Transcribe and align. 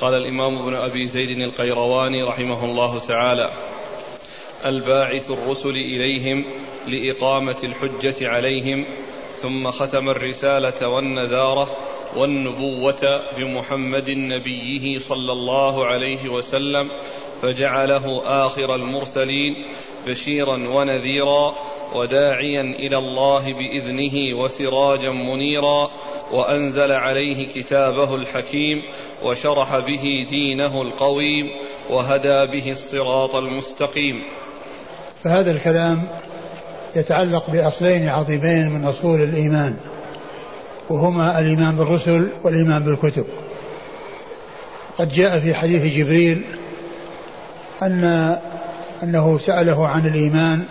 قال 0.00 0.14
الإمام 0.14 0.58
ابن 0.58 0.74
أبي 0.74 1.06
زيد 1.06 1.38
القيرواني 1.38 2.22
رحمه 2.22 2.64
الله 2.64 2.98
تعالى 2.98 3.50
الباعث 4.66 5.30
الرسل 5.30 5.70
إليهم 5.70 6.44
لإقامة 6.88 7.56
الحجة 7.64 8.28
عليهم 8.28 8.84
ثم 9.42 9.70
ختم 9.70 10.08
الرسالة 10.08 10.88
والنذارة 10.88 11.76
والنبوة 12.16 13.20
بمحمد 13.38 14.10
نبيه 14.10 14.98
صلى 14.98 15.32
الله 15.32 15.86
عليه 15.86 16.28
وسلم 16.28 16.90
فجعله 17.42 18.22
آخر 18.46 18.74
المرسلين 18.74 19.56
بشيرا 20.06 20.56
ونذيرا 20.68 21.54
وداعيا 21.94 22.60
إلى 22.60 22.96
الله 22.98 23.52
بإذنه 23.52 24.38
وسراجا 24.38 25.10
منيرا 25.10 25.90
وأنزل 26.32 26.92
عليه 26.92 27.46
كتابه 27.46 28.14
الحكيم 28.14 28.82
وشرح 29.24 29.78
به 29.78 30.26
دينه 30.30 30.82
القويم 30.82 31.50
وهدى 31.90 32.46
به 32.46 32.70
الصراط 32.70 33.34
المستقيم. 33.34 34.22
فهذا 35.24 35.50
الكلام 35.50 36.02
يتعلق 36.96 37.50
بأصلين 37.50 38.08
عظيمين 38.08 38.70
من 38.70 38.84
أصول 38.84 39.22
الإيمان 39.22 39.76
وهما 40.88 41.38
الإيمان 41.38 41.76
بالرسل 41.76 42.28
والإيمان 42.42 42.82
بالكتب. 42.82 43.24
قد 44.98 45.12
جاء 45.12 45.38
في 45.38 45.54
حديث 45.54 45.96
جبريل 45.96 46.44
أن 47.82 48.36
أنه 49.02 49.38
سأله 49.38 49.88
عن 49.88 50.06
الإيمان 50.06 50.64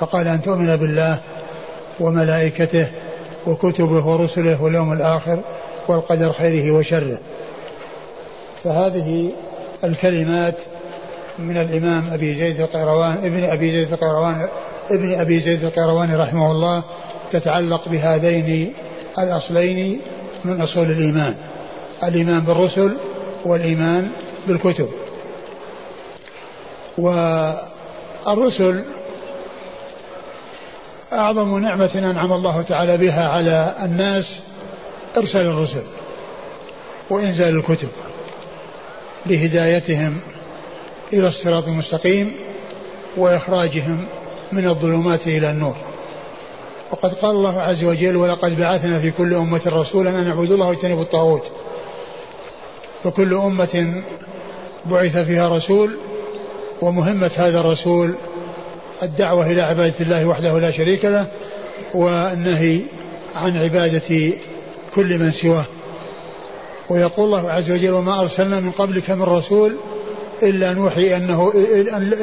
فقال 0.00 0.28
أن 0.28 0.42
تؤمن 0.42 0.76
بالله 0.76 1.18
وملائكته 2.00 2.86
وكتبه 3.46 4.06
ورسله 4.06 4.62
واليوم 4.62 4.92
الآخر 4.92 5.40
والقدر 5.88 6.32
خيره 6.32 6.70
وشره. 6.70 7.18
فهذه 8.64 9.30
الكلمات 9.84 10.54
من 11.38 11.56
الإمام 11.56 12.10
أبي 12.12 12.34
زيد 12.34 12.60
القيروان 12.60 13.16
ابن 13.24 13.44
أبي 13.44 13.70
زيد 13.70 13.92
القيروان 13.92 14.48
ابن 14.90 15.20
أبي 15.20 15.40
زيد 15.40 15.64
القيرواني 15.64 16.16
رحمه 16.16 16.50
الله 16.52 16.82
تتعلق 17.30 17.88
بهذين 17.88 18.72
الأصلين 19.18 20.00
من 20.44 20.60
أصول 20.60 20.90
الإيمان 20.90 21.34
الإيمان 22.02 22.40
بالرسل 22.40 22.96
والإيمان 23.44 24.10
بالكتب. 24.46 24.88
والرسل 28.26 28.84
أعظم 31.12 31.58
نعمة 31.58 31.90
أنعم 31.94 32.32
الله 32.32 32.62
تعالى 32.62 32.96
بها 32.96 33.28
على 33.28 33.74
الناس 33.82 34.40
إرسال 35.16 35.46
الرسل 35.46 35.82
وإنزال 37.10 37.56
الكتب. 37.56 37.88
لهدايتهم 39.26 40.20
إلى 41.12 41.28
الصراط 41.28 41.68
المستقيم 41.68 42.32
وإخراجهم 43.16 44.04
من 44.52 44.68
الظلمات 44.68 45.26
إلى 45.26 45.50
النور. 45.50 45.76
وقد 46.90 47.14
قال 47.14 47.30
الله 47.30 47.60
عز 47.60 47.84
وجل 47.84 48.16
ولقد 48.16 48.58
بعثنا 48.60 48.98
في 48.98 49.10
كل 49.10 49.34
أمة 49.34 49.60
رسولا 49.66 50.10
أن 50.10 50.28
اعبدوا 50.28 50.54
الله 50.54 50.68
واجتنبوا 50.68 51.02
الطاغوت. 51.02 51.50
فكل 53.04 53.34
أمة 53.34 54.02
بعث 54.86 55.18
فيها 55.18 55.48
رسول 55.48 55.96
ومهمة 56.80 57.30
هذا 57.36 57.60
الرسول 57.60 58.14
الدعوة 59.02 59.50
إلى 59.50 59.62
عبادة 59.62 59.94
الله 60.00 60.26
وحده 60.26 60.58
لا 60.58 60.70
شريك 60.70 61.04
له 61.04 61.26
والنهي 61.94 62.80
عن 63.34 63.56
عبادة 63.56 64.32
كل 64.94 65.18
من 65.18 65.32
سواه. 65.32 65.64
ويقول 66.90 67.26
الله 67.26 67.50
عز 67.50 67.70
وجل 67.70 67.90
وما 67.90 68.20
أرسلنا 68.20 68.60
من 68.60 68.70
قبلك 68.70 69.10
من 69.10 69.22
رسول 69.22 69.76
إلا 70.42 70.72
نوحي 70.72 71.16
أنه 71.16 71.52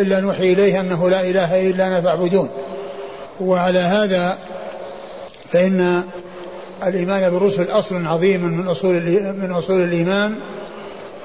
إلا 0.02 0.20
نوحي 0.20 0.54
إليه 0.54 0.80
أنه 0.80 1.10
لا 1.10 1.22
إله 1.30 1.70
إلا 1.70 1.88
أنا 1.88 2.02
فاعبدون. 2.02 2.50
وعلى 3.42 3.80
هذا 3.80 4.38
فإن 5.54 6.04
الإيمان 6.88 7.30
بالرسل 7.30 7.72
أصل 7.72 8.06
عظيم 8.06 8.44
من 8.44 8.68
أصول 8.68 8.94
من 9.42 9.52
أصول 9.52 9.82
الإيمان 9.82 10.36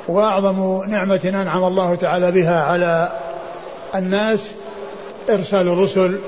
وأعظم 0.09 0.83
نعمة 0.91 1.21
أنعم 1.25 1.65
الله 1.65 1.95
تعالى 1.95 2.33
بها 2.33 2.63
على 2.63 3.13
الناس 3.95 4.51
إرسال 5.31 5.69
الرسل 5.69 6.19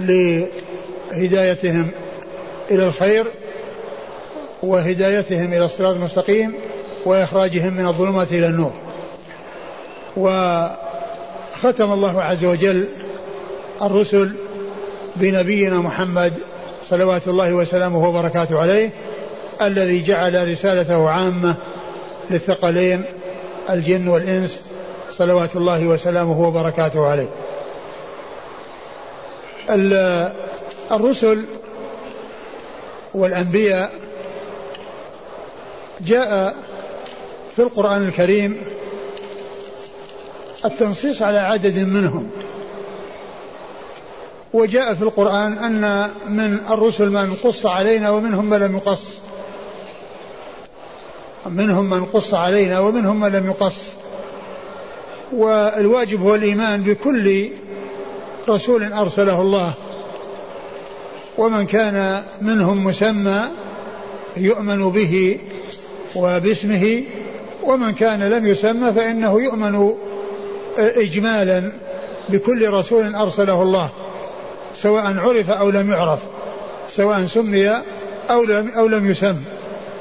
لهدايتهم 0.00 1.90
إلى 2.70 2.86
الخير. 2.86 3.26
وهدايتهم 4.62 5.52
إلى 5.52 5.64
الصراط 5.64 5.94
المستقيم 5.94 6.54
وإخراجهم 7.04 7.72
من 7.72 7.86
الظلمات 7.86 8.32
إلى 8.32 8.46
النور. 8.46 8.72
وختم 10.16 11.92
الله 11.92 12.22
عز 12.22 12.44
وجل 12.44 12.88
الرسل 13.82 14.32
بنبينا 15.16 15.76
محمد 15.76 16.32
صلوات 16.90 17.28
الله 17.28 17.52
وسلامه 17.52 18.08
وبركاته 18.08 18.60
عليه 18.60 18.90
الذي 19.62 20.02
جعل 20.02 20.48
رسالته 20.48 21.10
عامة 21.10 21.54
للثقلين 22.30 23.02
الجن 23.70 24.08
والإنس 24.08 24.60
صلوات 25.12 25.56
الله 25.56 25.86
وسلامه 25.86 26.40
وبركاته 26.40 27.06
عليه. 27.06 27.28
الرسل 30.90 31.44
والأنبياء 33.14 34.05
جاء 36.00 36.56
في 37.56 37.62
القرآن 37.62 38.02
الكريم 38.02 38.62
التنصيص 40.64 41.22
على 41.22 41.38
عدد 41.38 41.78
منهم. 41.78 42.30
وجاء 44.52 44.94
في 44.94 45.02
القرآن 45.02 45.52
أن 45.52 46.10
من 46.28 46.58
الرسل 46.70 47.10
من 47.10 47.34
قص 47.34 47.66
علينا 47.66 48.10
ومنهم 48.10 48.44
من 48.44 48.58
لم 48.58 48.76
يقص. 48.76 49.04
منهم 51.46 51.90
من 51.90 52.04
قص 52.04 52.34
علينا 52.34 52.78
ومنهم 52.78 53.20
من 53.20 53.28
لم 53.28 53.46
يقص. 53.46 53.92
والواجب 55.32 56.22
هو 56.22 56.34
الإيمان 56.34 56.82
بكل 56.82 57.48
رسول 58.48 58.92
أرسله 58.92 59.40
الله. 59.40 59.72
ومن 61.38 61.66
كان 61.66 62.22
منهم 62.40 62.84
مسمى 62.84 63.42
يؤمن 64.36 64.90
به 64.90 65.40
وباسمه 66.14 67.02
ومن 67.62 67.94
كان 67.94 68.22
لم 68.22 68.46
يسمى 68.46 68.92
فإنه 68.92 69.40
يؤمن 69.40 69.94
إجمالا 70.78 71.72
بكل 72.28 72.70
رسول 72.70 73.14
أرسله 73.14 73.62
الله 73.62 73.90
سواء 74.74 75.18
عرف 75.18 75.50
أو 75.50 75.70
لم 75.70 75.90
يعرف 75.90 76.18
سواء 76.90 77.24
سمي 77.24 77.82
أو 78.30 78.44
لم, 78.44 78.70
أو 78.76 78.86
لم 78.86 79.10
يسم. 79.10 79.36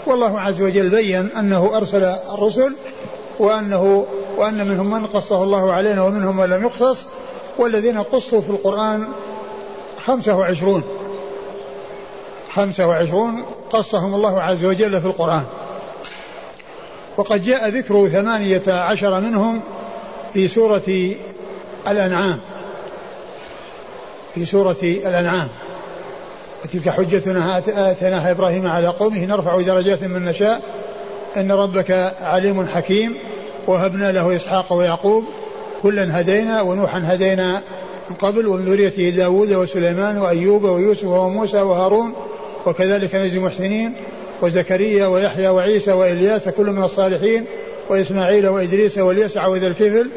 والله 0.06 0.40
عز 0.40 0.62
وجل 0.62 0.90
بين 0.90 1.30
أنه 1.40 1.78
أرسل 1.78 2.04
الرسل 2.34 2.76
وأنه 3.40 4.06
وأن 4.38 4.68
منهم 4.68 4.92
من 4.92 5.06
قصه 5.06 5.44
الله 5.44 5.74
علينا 5.74 6.04
ومنهم 6.04 6.38
من 6.38 6.46
لم 6.46 6.64
يقصص 6.64 7.06
والذين 7.58 8.02
قصوا 8.02 8.42
في 8.42 8.50
القرآن 8.50 9.08
خمسة 10.06 10.38
وعشرون 10.38 10.84
خمسة 12.54 12.88
وعشرون 12.88 13.44
قصهم 13.72 14.16
الله 14.16 14.42
عز 14.42 14.66
وجل 14.66 15.02
في 15.02 15.08
القرآن. 15.08 15.44
وقد 17.18 17.44
جاء 17.44 17.70
ذكر 17.70 18.08
ثمانية 18.08 18.62
عشر 18.68 19.22
منهم 19.22 19.62
في 20.34 20.48
سورة 20.48 21.12
الأنعام. 21.88 22.40
في 24.36 24.46
سورة 24.46 24.78
الأنعام. 24.84 25.48
وتلك 26.64 26.90
حجتنا 26.90 27.58
آتيناها 27.58 28.32
إبراهيم 28.32 28.68
على 28.68 28.88
قومه 28.88 29.26
نرفع 29.26 29.62
درجات 29.62 30.04
من 30.04 30.26
نشاء. 30.26 30.62
إن 31.38 31.52
ربك 31.52 32.14
عليم 32.22 32.68
حكيم. 32.68 33.16
وهبنا 33.68 34.12
له 34.12 34.36
إسحاق 34.36 34.74
ويعقوب. 34.74 35.24
كلا 35.84 36.22
هدينا 36.22 36.62
ونوحا 36.62 37.02
هدينا 37.06 37.62
من 38.10 38.16
قبل 38.16 38.48
ومن 38.48 38.66
ذريته 38.66 39.10
داود 39.10 39.54
وسليمان 39.54 40.18
وأيوب 40.18 40.64
ويوسف 40.64 41.06
وموسى 41.06 41.62
وهارون. 41.62 42.14
وكذلك 42.66 43.16
نجزي 43.16 43.38
المحسنين. 43.38 43.94
وزكريا 44.46 45.08
ويحيى 45.08 45.48
وعيسى 45.48 45.92
وإلياس 45.92 46.50
كل 46.50 46.66
من 46.66 46.84
الصالحين 46.84 47.46
وإسماعيل 47.90 48.48
وإدريس 48.48 48.98
واليسع 48.98 49.46
وذا 49.48 49.68
الكفل. 49.68 50.10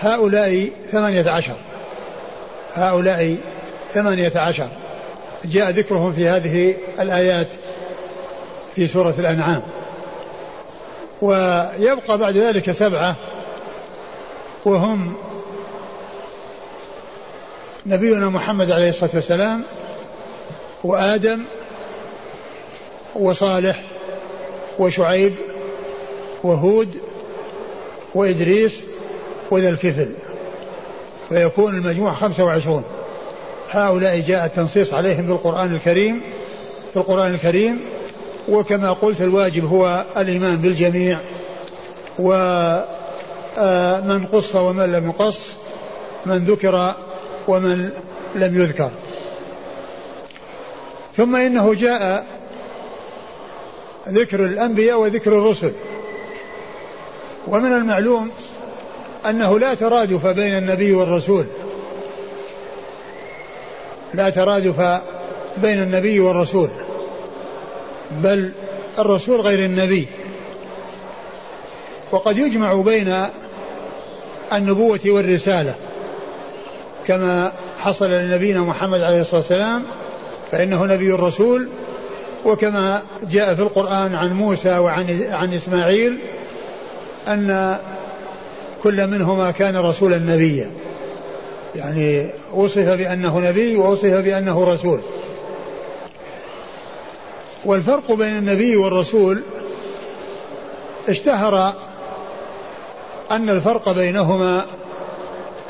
هؤلاء 0.00 0.68
ثمانية 0.92 1.30
عشر. 1.30 1.54
هؤلاء 2.74 3.36
ثمانية 3.94 4.32
عشر. 4.36 4.68
جاء 5.44 5.70
ذكرهم 5.70 6.12
في 6.12 6.28
هذه 6.28 6.74
الآيات 7.00 7.48
في 8.74 8.86
سورة 8.86 9.14
الأنعام. 9.18 9.62
ويبقى 11.22 12.18
بعد 12.18 12.36
ذلك 12.36 12.70
سبعة 12.70 13.14
وهم 14.64 15.14
نبينا 17.86 18.28
محمد 18.28 18.70
عليه 18.70 18.88
الصلاة 18.88 19.10
والسلام 19.14 19.62
وآدم 20.84 21.44
وصالح 23.14 23.82
وشعيب 24.78 25.34
وهود 26.42 26.98
وإدريس 28.14 28.80
وذا 29.50 29.68
الكفل. 29.68 30.12
فيكون 31.28 31.74
المجموع 31.74 32.12
خمسة 32.12 32.44
وعشرون. 32.44 32.84
هؤلاء 33.70 34.20
جاء 34.20 34.44
التنصيص 34.44 34.94
عليهم 34.94 35.26
بالقرآن 35.26 35.74
الكريم 35.74 36.20
في 36.92 36.96
القرآن 36.96 37.34
الكريم 37.34 37.80
وكما 38.48 38.92
قلت 38.92 39.20
الواجب 39.20 39.64
هو 39.64 40.04
الإيمان 40.16 40.56
بالجميع 40.56 41.18
ومن 42.18 42.84
آه، 43.58 44.20
قص 44.32 44.54
ومن 44.54 44.92
لم 44.92 45.08
يقص 45.08 45.40
من 46.26 46.44
ذكر 46.44 46.94
ومن 47.48 47.90
لم 48.34 48.62
يذكر. 48.62 48.90
ثم 51.16 51.36
إنه 51.36 51.74
جاء 51.74 52.26
ذكر 54.08 54.44
الأنبياء 54.44 55.00
وذكر 55.00 55.38
الرسل. 55.38 55.72
ومن 57.46 57.72
المعلوم 57.72 58.30
أنه 59.26 59.58
لا 59.58 59.74
ترادف 59.74 60.26
بين 60.26 60.58
النبي 60.58 60.92
والرسول. 60.92 61.46
لا 64.14 64.30
ترادف 64.30 65.00
بين 65.56 65.82
النبي 65.82 66.20
والرسول. 66.20 66.68
بل 68.10 68.52
الرسول 68.98 69.40
غير 69.40 69.58
النبي. 69.58 70.08
وقد 72.12 72.38
يجمع 72.38 72.74
بين 72.74 73.26
النبوة 74.52 75.00
والرسالة. 75.06 75.74
كما 77.06 77.52
حصل 77.80 78.10
لنبينا 78.10 78.60
محمد 78.60 79.00
عليه 79.00 79.20
الصلاة 79.20 79.36
والسلام 79.36 79.82
فإنه 80.52 80.84
نبي 80.84 81.14
الرسول 81.14 81.68
وكما 82.44 83.02
جاء 83.30 83.54
في 83.54 83.62
القرآن 83.62 84.14
عن 84.14 84.32
موسى 84.32 84.78
وعن 84.78 85.22
عن 85.30 85.54
إسماعيل 85.54 86.18
أن 87.28 87.78
كل 88.82 89.06
منهما 89.06 89.50
كان 89.50 89.76
رسولا 89.76 90.18
نبيا. 90.18 90.70
يعني 91.76 92.30
وصف 92.54 92.88
بأنه 92.88 93.40
نبي 93.40 93.76
ووصف 93.76 94.14
بأنه 94.14 94.64
رسول. 94.64 95.00
والفرق 97.64 98.12
بين 98.12 98.38
النبي 98.38 98.76
والرسول 98.76 99.42
اشتهر 101.08 101.74
أن 103.30 103.50
الفرق 103.50 103.92
بينهما 103.92 104.64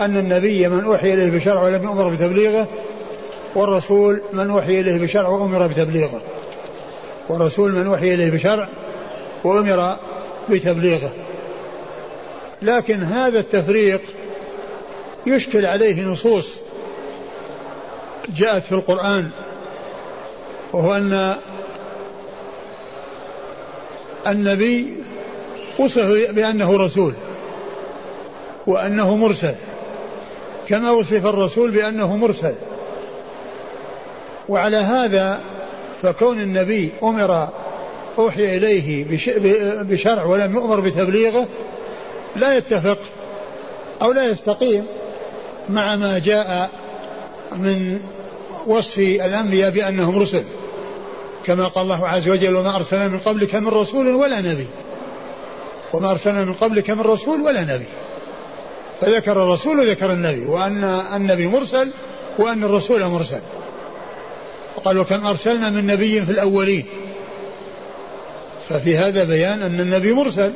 أن 0.01 0.17
النبي 0.17 0.69
من 0.69 0.85
أوحي 0.85 1.15
إليه 1.15 1.31
بشرع 1.31 1.63
ولم 1.63 1.83
يؤمر 1.83 2.09
بتبليغه 2.09 2.67
والرسول 3.55 4.21
من 4.33 4.51
أوحي 4.51 4.81
إليه 4.81 4.99
بشرع 4.99 5.29
وأمر 5.29 5.67
بتبليغه. 5.67 6.21
والرسول 7.29 7.73
من 7.73 7.87
أوحي 7.87 8.15
إليه 8.15 8.31
بشرع 8.31 8.69
وأمر 9.45 9.97
بتبليغه. 10.51 11.11
لكن 12.63 13.03
هذا 13.03 13.39
التفريق 13.39 14.01
يشكل 15.27 15.67
عليه 15.67 16.03
نصوص 16.03 16.51
جاءت 18.29 18.63
في 18.63 18.73
القرآن 18.73 19.31
وهو 20.73 20.95
أن 20.95 21.37
النبي 24.27 24.95
وصف 25.79 26.07
بأنه 26.31 26.77
رسول 26.77 27.13
وأنه 28.67 29.17
مرسل 29.17 29.55
كما 30.69 30.91
وصف 30.91 31.27
الرسول 31.27 31.71
بأنه 31.71 32.17
مرسل. 32.17 32.55
وعلى 34.49 34.77
هذا 34.77 35.41
فكون 36.05 36.41
النبي 36.41 36.93
أمر 37.03 37.49
أوحي 38.19 38.57
إليه 38.57 39.07
بشرع 39.83 40.25
ولم 40.25 40.55
يؤمر 40.55 40.81
بتبليغه 40.81 41.47
لا 42.37 42.57
يتفق 42.57 42.99
أو 44.03 44.13
لا 44.13 44.27
يستقيم 44.27 44.87
مع 45.69 45.97
ما 45.97 46.19
جاء 46.19 46.71
من 47.53 48.01
وصف 48.67 48.99
الأنبياء 48.99 49.71
بأنهم 49.71 50.19
رسل. 50.19 50.43
كما 51.45 51.67
قال 51.67 51.85
الله 51.85 52.09
عز 52.09 52.29
وجل 52.29 52.57
وما 52.57 52.77
أرسلنا 52.77 53.09
من 53.09 53.19
قبلك 53.19 53.55
من 53.55 53.69
رسول 53.69 54.15
ولا 54.15 54.41
نبي. 54.41 54.67
وما 55.93 56.11
أرسلنا 56.11 56.45
من 56.45 56.55
قبلك 56.55 56.91
من 56.91 57.01
رسول 57.01 57.41
ولا 57.41 57.61
نبي. 57.61 57.87
فذكر 59.01 59.33
الرسول 59.43 59.79
وذكر 59.79 60.13
النبي 60.13 60.47
وأن 60.47 60.85
النبي 61.17 61.47
مرسل 61.47 61.91
وأن 62.39 62.65
الرسول 62.65 63.05
مرسل. 63.05 63.41
وقال 64.77 64.99
وكم 64.99 65.27
أرسلنا 65.27 65.71
من 65.71 65.87
نبي 65.87 66.23
في 66.23 66.33
الأولين. 66.33 66.85
ففي 68.69 68.97
هذا 68.97 69.25
بيان 69.25 69.63
أن 69.63 69.81
النبي 69.81 70.13
مرسل. 70.13 70.53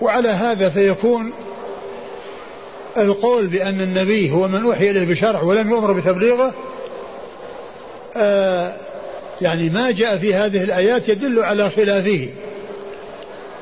وعلى 0.00 0.28
هذا 0.28 0.70
فيكون 0.70 1.32
القول 2.98 3.46
بأن 3.46 3.80
النبي 3.80 4.30
هو 4.30 4.48
من 4.48 4.62
أوحي 4.64 4.90
إليه 4.90 5.04
بشرع 5.04 5.42
ولم 5.42 5.70
يؤمر 5.70 5.92
بتبليغه. 5.92 6.52
آه 8.16 8.76
يعني 9.40 9.70
ما 9.70 9.90
جاء 9.90 10.16
في 10.16 10.34
هذه 10.34 10.64
الآيات 10.64 11.08
يدل 11.08 11.44
على 11.44 11.70
خلافه. 11.70 12.28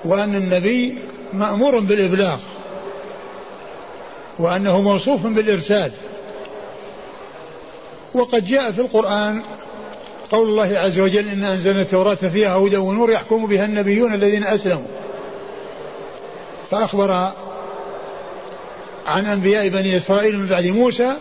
وأن 0.04 0.34
النبي 0.34 0.94
مأمور 1.32 1.78
بالإبلاغ. 1.78 2.38
وأنه 4.38 4.80
موصوف 4.80 5.26
بالإرسال. 5.26 5.92
وقد 8.14 8.46
جاء 8.46 8.72
في 8.72 8.80
القرآن 8.80 9.42
قول 10.30 10.48
الله 10.48 10.78
عز 10.78 10.98
وجل 10.98 11.28
إن 11.28 11.44
أنزلنا 11.44 11.82
التوراة 11.82 12.14
فيها 12.14 12.56
هدى 12.56 12.76
ونور 12.76 13.10
يحكم 13.10 13.46
بها 13.46 13.64
النبيون 13.64 14.14
الذين 14.14 14.44
أسلموا. 14.44 14.86
فأخبر 16.70 17.10
عن 19.06 19.26
أنبياء 19.26 19.68
بني 19.68 19.96
إسرائيل 19.96 20.38
من 20.38 20.46
بعد 20.46 20.66
موسى 20.66 21.12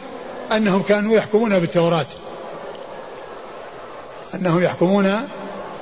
أنهم 0.52 0.84
كانوا 0.84 1.16
يحكمون 1.16 1.60
بالتوراة. 1.60 2.06
أنهم 4.36 4.64
يحكمون 4.64 5.28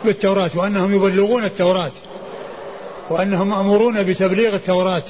بالتوراة 0.05 0.49
وأنهم 0.55 0.95
يبلغون 0.95 1.43
التوراة 1.43 1.91
وأنهم 3.09 3.49
مأمورون 3.49 4.03
بتبليغ 4.03 4.55
التوراة. 4.55 5.03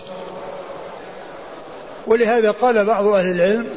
ولهذا 2.07 2.51
قال 2.51 2.85
بعض 2.85 3.07
أهل 3.07 3.31
العلم 3.31 3.67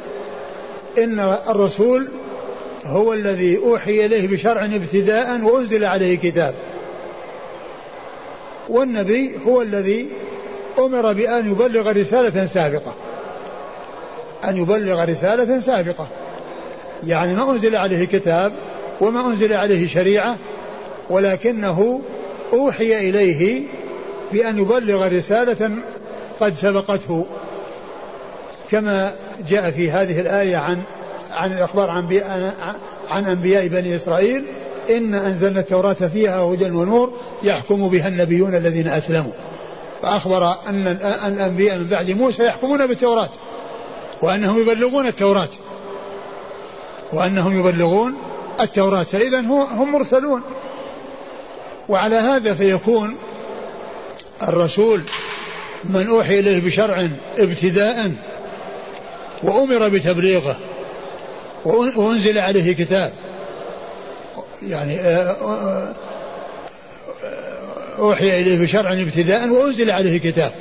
إن 0.99 1.37
الرسول 1.49 2.09
هو 2.85 3.13
الذي 3.13 3.59
أوحي 3.59 4.07
إليه 4.07 4.29
بشرع 4.29 4.65
ابتداء 4.65 5.41
وأنزل 5.43 5.85
عليه 5.85 6.19
كتاب. 6.19 6.55
والنبي 8.69 9.35
هو 9.47 9.63
الذي 9.63 10.09
أمر 10.79 11.13
بأن 11.13 11.51
يبلغ 11.51 11.93
رسالة 11.93 12.47
سابقة. 12.47 12.95
أن 14.45 14.57
يبلغ 14.57 15.05
رسالة 15.05 15.61
سابقة. 15.61 16.09
يعني 17.07 17.35
ما 17.35 17.51
أنزل 17.51 17.77
عليه 17.77 18.05
كتاب 18.05 18.53
وما 19.01 19.27
أنزل 19.27 19.53
عليه 19.53 19.89
شريعة 19.89 20.37
ولكنه 21.11 22.01
أوحي 22.53 23.09
إليه 23.09 23.63
بأن 24.33 24.59
يبلغ 24.59 25.09
رسالة 25.09 25.71
قد 26.41 26.55
سبقته. 26.55 27.27
كما 28.71 29.15
جاء 29.49 29.71
في 29.71 29.91
هذه 29.91 30.21
الآية 30.21 30.57
عن 30.57 30.83
عن 31.33 31.53
الأخبار 31.53 31.91
عن 31.91 32.53
عن 33.11 33.27
أنبياء 33.27 33.69
بني 33.69 33.97
إسرائيل 33.97 34.45
إن 34.91 35.15
أنزلنا 35.15 35.61
التوراة 35.61 35.93
فيها 35.93 36.41
هدى 36.41 36.71
ونور 36.71 37.13
يحكم 37.43 37.89
بها 37.89 38.09
النبيون 38.09 38.55
الذين 38.55 38.89
أسلموا. 38.89 39.33
فأخبر 40.03 40.55
أن 40.69 40.87
الأنبياء 41.27 41.79
من 41.79 41.87
بعد 41.87 42.11
موسى 42.11 42.47
يحكمون 42.47 42.87
بالتوراة 42.87 43.29
وأنهم 44.23 44.61
يبلغون 44.61 45.07
التوراة. 45.07 45.49
وأنهم 47.13 47.59
يبلغون 47.59 48.15
التوراة. 48.61 49.03
فإذا 49.03 49.41
هم 49.41 49.93
مرسلون. 49.93 50.43
وعلى 51.89 52.17
هذا 52.17 52.55
فيكون 52.55 53.17
الرسول 54.43 55.03
من 55.85 56.07
أوحي 56.09 56.39
إليه 56.39 56.67
بشرع 56.67 57.09
ابتداء 57.39 58.13
وأمر 59.43 59.89
بتبليغه. 59.89 60.57
وأنزل 61.65 62.39
عليه 62.39 62.73
كتاب. 62.73 63.13
يعني 64.69 65.01
آه، 65.01 65.31
آه، 65.31 65.95
أوحي 67.99 68.41
إليه 68.41 68.63
بشرع 68.63 68.93
ابتداء 68.93 69.49
وأنزل 69.49 69.91
عليه 69.91 70.19
كتاب. 70.19 70.53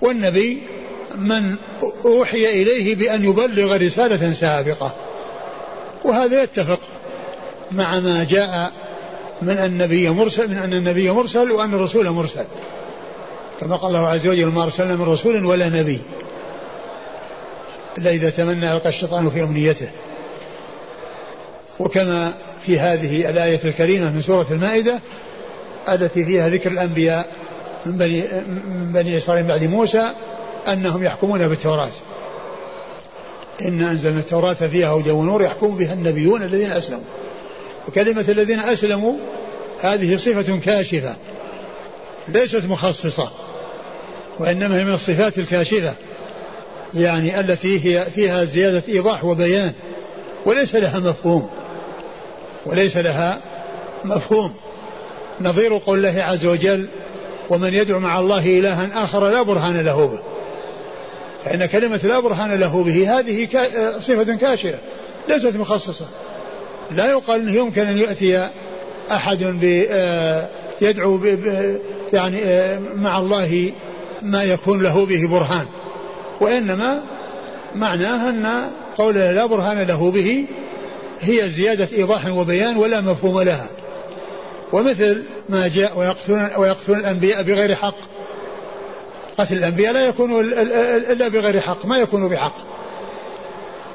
والنبي 0.00 0.62
من 1.18 1.56
أوحي 2.04 2.62
إليه 2.62 2.94
بأن 2.94 3.24
يبلغ 3.24 3.76
رسالة 3.76 4.32
سابقة. 4.32 4.94
وهذا 6.04 6.42
يتفق 6.42 6.80
مع 7.72 8.00
ما 8.00 8.26
جاء 8.30 8.72
من 9.42 9.58
النبي 9.58 10.10
مرسل 10.10 10.50
من 10.50 10.58
أن 10.58 10.72
النبي 10.72 11.10
مرسل 11.10 11.52
وأن 11.52 11.74
الرسول 11.74 12.10
مرسل. 12.10 12.44
كما 13.60 13.76
قال 13.76 13.96
الله 13.96 14.08
عز 14.08 14.26
وجل 14.26 14.46
ما 14.46 14.62
أرسلنا 14.62 14.96
من 14.96 15.02
رسول 15.02 15.44
ولا 15.44 15.68
نبي. 15.68 16.00
إلا 17.98 18.10
إذا 18.10 18.30
تمنى 18.30 18.72
ألقى 18.72 18.88
الشيطان 18.88 19.30
في 19.30 19.42
أمنيته. 19.42 19.88
وكما 21.78 22.32
في 22.66 22.78
هذه 22.78 23.30
الآية 23.30 23.60
الكريمة 23.64 24.10
من 24.10 24.22
سورة 24.22 24.46
المائدة 24.50 24.98
التي 25.88 26.24
فيها 26.24 26.48
ذكر 26.48 26.70
الأنبياء 26.70 27.26
من 27.86 27.92
بني, 27.92 28.22
من 28.48 28.92
بني 28.92 29.18
إسرائيل 29.18 29.44
بعد 29.44 29.64
موسى 29.64 30.12
أنهم 30.68 31.04
يحكمون 31.04 31.48
بالتوراة. 31.48 31.88
إن 33.62 33.82
أنزلنا 33.82 34.20
التوراة 34.20 34.54
فيها 34.54 34.90
هدى 34.90 35.10
ونور 35.10 35.42
يحكم 35.42 35.76
بها 35.76 35.92
النبيون 35.92 36.42
الذين 36.42 36.72
أسلموا. 36.72 37.04
وكلمة 37.88 38.24
الذين 38.28 38.60
أسلموا 38.60 39.14
هذه 39.80 40.16
صفة 40.16 40.58
كاشفة 40.58 41.16
ليست 42.28 42.64
مخصصة 42.64 43.30
وإنما 44.38 44.78
هي 44.78 44.84
من 44.84 44.94
الصفات 44.94 45.38
الكاشفة. 45.38 45.94
يعني 46.94 47.40
التي 47.40 47.84
هي 47.84 48.06
فيها 48.14 48.44
زيادة 48.44 48.82
إيضاح 48.88 49.24
وبيان 49.24 49.72
وليس 50.46 50.74
لها 50.74 50.98
مفهوم 50.98 51.50
وليس 52.66 52.96
لها 52.96 53.40
مفهوم. 54.04 54.54
نظير 55.40 55.78
قول 55.78 56.06
الله 56.06 56.22
عز 56.22 56.46
وجل 56.46 56.88
ومن 57.50 57.74
يدعو 57.74 58.00
مع 58.00 58.18
الله 58.18 58.58
إلها 58.58 59.04
آخر 59.04 59.28
لا 59.28 59.42
برهان 59.42 59.80
له 59.80 60.06
به. 60.06 60.18
فإن 61.44 61.66
كلمة 61.66 62.00
لا 62.04 62.20
برهان 62.20 62.54
له 62.54 62.82
به 62.82 63.18
هذه 63.18 63.48
صفة 64.00 64.34
كاشفة 64.34 64.78
ليست 65.28 65.56
مخصصة. 65.56 66.06
لا 66.90 67.10
يقال 67.10 67.40
أنه 67.40 67.52
يمكن 67.52 67.86
أن 67.86 67.98
يأتي 67.98 68.48
أحد 69.10 69.58
آه، 69.90 70.48
يدعو 70.80 71.20
يعني 72.12 72.38
آه، 72.44 72.78
مع 72.94 73.18
الله 73.18 73.72
ما 74.22 74.44
يكون 74.44 74.82
له 74.82 75.06
به 75.06 75.26
برهان. 75.26 75.66
وإنما 76.40 77.02
معناه 77.74 78.28
أن 78.28 78.70
قوله 78.98 79.32
لا 79.32 79.46
برهان 79.46 79.82
له 79.82 80.10
به 80.10 80.46
هي 81.20 81.48
زيادة 81.48 81.88
إيضاح 81.92 82.26
وبيان 82.26 82.76
ولا 82.76 83.00
مفهوم 83.00 83.40
لها. 83.40 83.66
ومثل 84.72 85.24
ما 85.48 85.68
جاء 85.68 85.98
ويقتلون, 85.98 86.48
ويقتلون 86.56 86.98
الأنبياء 86.98 87.42
بغير 87.42 87.74
حق. 87.74 87.96
قتل 89.38 89.56
الأنبياء 89.56 89.92
لا 89.92 90.06
يكون 90.06 90.40
إلا 91.10 91.28
بغير 91.28 91.60
حق 91.60 91.86
ما 91.86 91.98
يكون 91.98 92.28
بحق. 92.28 92.56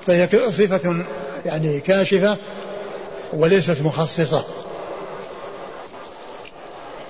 فهي 0.07 0.29
صفة 0.31 1.05
يعني 1.45 1.79
كاشفة 1.79 2.37
وليست 3.33 3.81
مخصصة. 3.81 4.43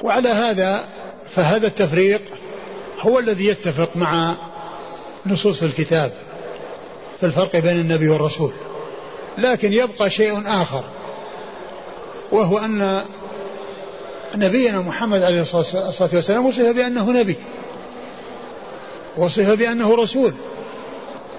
وعلى 0.04 0.30
هذا 0.30 0.84
فهذا 1.36 1.68
التفريق 1.68 2.22
هو 3.02 3.20
الذي 3.20 3.48
يتفق 3.48 3.90
مع 3.96 4.36
نصوص 5.26 5.64
الكتاب 5.64 6.12
في 7.20 7.26
الفرق 7.26 7.56
بين 7.56 7.80
النبي 7.80 8.10
والرسول 8.10 8.52
لكن 9.38 9.74
يبقى 9.74 10.10
شيء 10.10 10.44
آخر 10.48 10.84
وهو 12.32 12.58
أن 12.58 13.02
نبينا 14.36 14.80
محمد 14.80 15.24
عليه 15.24 15.42
الصلاة 15.42 16.10
والسلام 16.14 16.46
وصف 16.46 16.62
بأنه 16.62 17.12
نبي 17.12 17.36
وصف 19.18 19.50
بأنه 19.50 19.96
رسول 19.96 20.34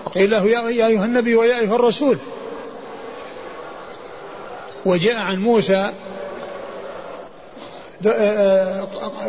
وقيل 0.06 0.30
له 0.30 0.46
يا 0.48 0.86
أيها 0.86 1.04
النبي 1.04 1.34
ويا 1.34 1.58
أيها 1.58 1.74
الرسول. 1.74 2.18
وجاء 4.86 5.16
عن 5.16 5.38
موسى 5.38 5.92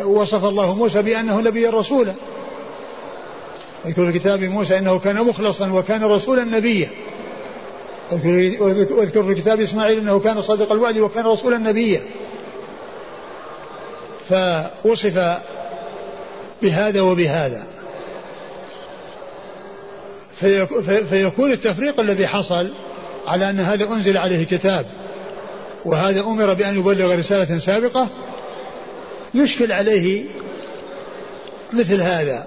وصف 0.04 0.44
الله 0.44 0.74
موسى 0.74 1.02
بأنه 1.02 1.40
نبي 1.40 1.66
رسولا. 1.66 2.14
واذكر 3.84 4.12
في 4.12 4.18
كتاب 4.18 4.42
موسى 4.42 4.78
إنه 4.78 4.98
كان 4.98 5.16
مخلصا 5.16 5.72
وكان 5.72 6.04
رسولا 6.04 6.44
نبيا. 6.44 6.88
واذكر 8.90 9.24
في 9.24 9.34
كتاب 9.34 9.60
إسماعيل 9.60 9.98
إنه 9.98 10.20
كان 10.20 10.40
صادق 10.40 10.72
الوعد 10.72 10.98
وكان 10.98 11.26
رسولا 11.26 11.58
نبيا. 11.58 12.00
فوصف 14.28 15.38
بهذا 16.62 17.00
وبهذا. 17.00 17.66
فيكون 21.10 21.52
التفريق 21.52 22.00
الذي 22.00 22.26
حصل 22.26 22.74
على 23.26 23.50
أن 23.50 23.60
هذا 23.60 23.88
أنزل 23.88 24.16
عليه 24.16 24.46
كتاب 24.46 24.86
وهذا 25.84 26.20
أمر 26.20 26.54
بأن 26.54 26.78
يبلغ 26.78 27.14
رسالة 27.14 27.58
سابقة 27.58 28.08
يشكل 29.34 29.72
عليه 29.72 30.24
مثل 31.72 32.02
هذا. 32.02 32.46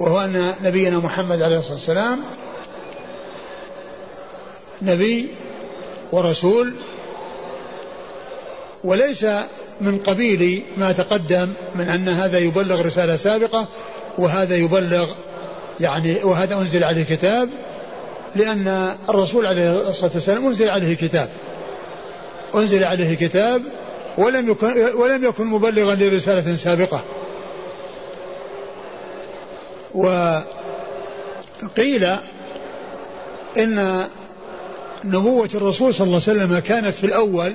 وهو 0.00 0.20
أن 0.20 0.54
نبينا 0.64 0.98
محمد 0.98 1.42
عليه 1.42 1.58
الصلاة 1.58 1.74
والسلام 1.74 2.20
نبي 4.82 5.28
ورسول 6.12 6.74
وليس 8.84 9.26
من 9.80 9.98
قبيل 9.98 10.62
ما 10.76 10.92
تقدم 10.92 11.48
من 11.74 11.88
أن 11.88 12.08
هذا 12.08 12.38
يبلغ 12.38 12.82
رسالة 12.82 13.16
سابقة 13.16 13.66
وهذا 14.18 14.56
يبلغ 14.56 15.10
يعني 15.80 16.24
وهذا 16.24 16.54
أنزل 16.54 16.84
عليه 16.84 17.04
كتاب 17.04 17.48
لأن 18.36 18.94
الرسول 19.08 19.46
عليه 19.46 19.88
الصلاة 19.88 20.10
والسلام 20.14 20.46
أنزل 20.46 20.68
عليه 20.68 20.96
كتاب. 20.96 21.28
أنزل 22.54 22.84
عليه 22.84 23.14
كتاب 23.14 23.62
ولم 24.18 24.50
يكن 24.50 24.94
ولم 24.94 25.24
يكن 25.24 25.46
مبلغا 25.46 25.94
لرسالة 25.94 26.56
سابقة. 26.56 27.02
وقيل 29.94 30.44
إن 33.58 34.06
نبوة 35.04 35.48
الرسول 35.54 35.94
صلى 35.94 36.06
الله 36.06 36.20
عليه 36.28 36.40
وسلم 36.44 36.58
كانت 36.58 36.94
في 36.94 37.04
الأول 37.04 37.54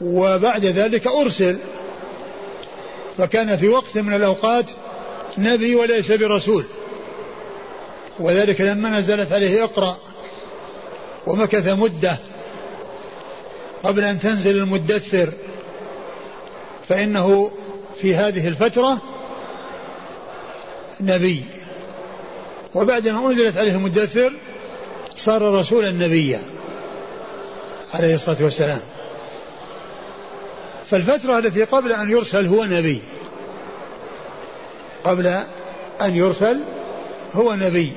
وبعد 0.00 0.64
ذلك 0.64 1.06
أرسل 1.06 1.58
فكان 3.18 3.56
في 3.56 3.68
وقت 3.68 3.98
من 3.98 4.14
الأوقات 4.14 4.64
نبي 5.38 5.74
وليس 5.74 6.12
برسول. 6.12 6.64
وذلك 8.18 8.60
لما 8.60 8.98
نزلت 8.98 9.32
عليه 9.32 9.64
اقرأ 9.64 9.96
ومكث 11.26 11.68
مدة 11.68 12.16
قبل 13.82 14.04
أن 14.04 14.18
تنزل 14.18 14.56
المدثر 14.56 15.32
فإنه 16.88 17.50
في 18.00 18.14
هذه 18.14 18.48
الفترة 18.48 19.02
نبي. 21.00 21.44
وبعدما 22.74 23.30
أنزلت 23.30 23.56
عليه 23.56 23.72
المدثر 23.72 24.32
صار 25.14 25.42
رسولا 25.42 25.90
نبيا 25.90 26.40
عليه 27.94 28.14
الصلاة 28.14 28.36
والسلام. 28.40 28.80
فالفترة 30.90 31.38
التي 31.38 31.64
قبل 31.64 31.92
أن 31.92 32.10
يرسل 32.10 32.46
هو 32.46 32.64
نبي. 32.64 33.02
قبل 35.04 35.26
أن 36.00 36.16
يرسل 36.16 36.58
هو 37.34 37.54
نبي 37.54 37.92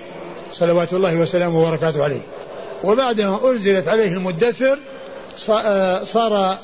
صلوات 0.54 0.94
الله 0.94 1.16
وسلامه 1.16 1.60
وبركاته 1.60 2.04
عليه. 2.04 2.22
وبعدما 2.84 3.52
أنزلت 3.52 3.88
عليه 3.88 4.14
المدثر 4.14 4.80
صار 6.04 6.58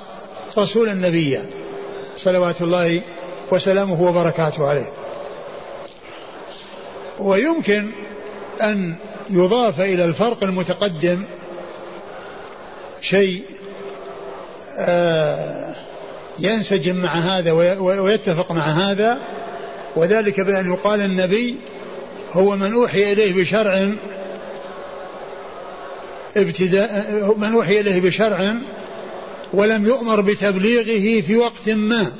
رسولا 0.57 0.93
نبيا 0.93 1.45
صلوات 2.17 2.61
الله 2.61 3.01
وسلامه 3.51 4.01
وبركاته 4.01 4.67
عليه. 4.69 4.89
ويمكن 7.23 7.89
أن 8.61 8.95
يضاف 9.29 9.79
إلى 9.81 10.05
الفرق 10.05 10.43
المتقدم 10.43 11.23
شيء 13.01 13.43
آه، 14.77 15.73
ينسجم 16.39 16.95
مع 16.95 17.13
هذا 17.13 17.51
ويتفق 17.79 18.51
مع 18.51 18.63
هذا 18.63 19.17
وذلك 19.95 20.39
بأن 20.39 20.73
يقال 20.73 21.01
النبي 21.01 21.55
هو 22.33 22.55
من 22.55 22.73
أوحي 22.73 23.13
إليه 23.13 23.43
بشرع 23.43 23.89
ابتداء 26.37 27.35
من 27.37 27.53
أوحي 27.53 27.79
إليه 27.79 28.01
بشرع 28.01 28.55
ولم 29.53 29.85
يؤمر 29.85 30.21
بتبليغه 30.21 31.21
في 31.21 31.35
وقت 31.35 31.69
ما 31.69 32.11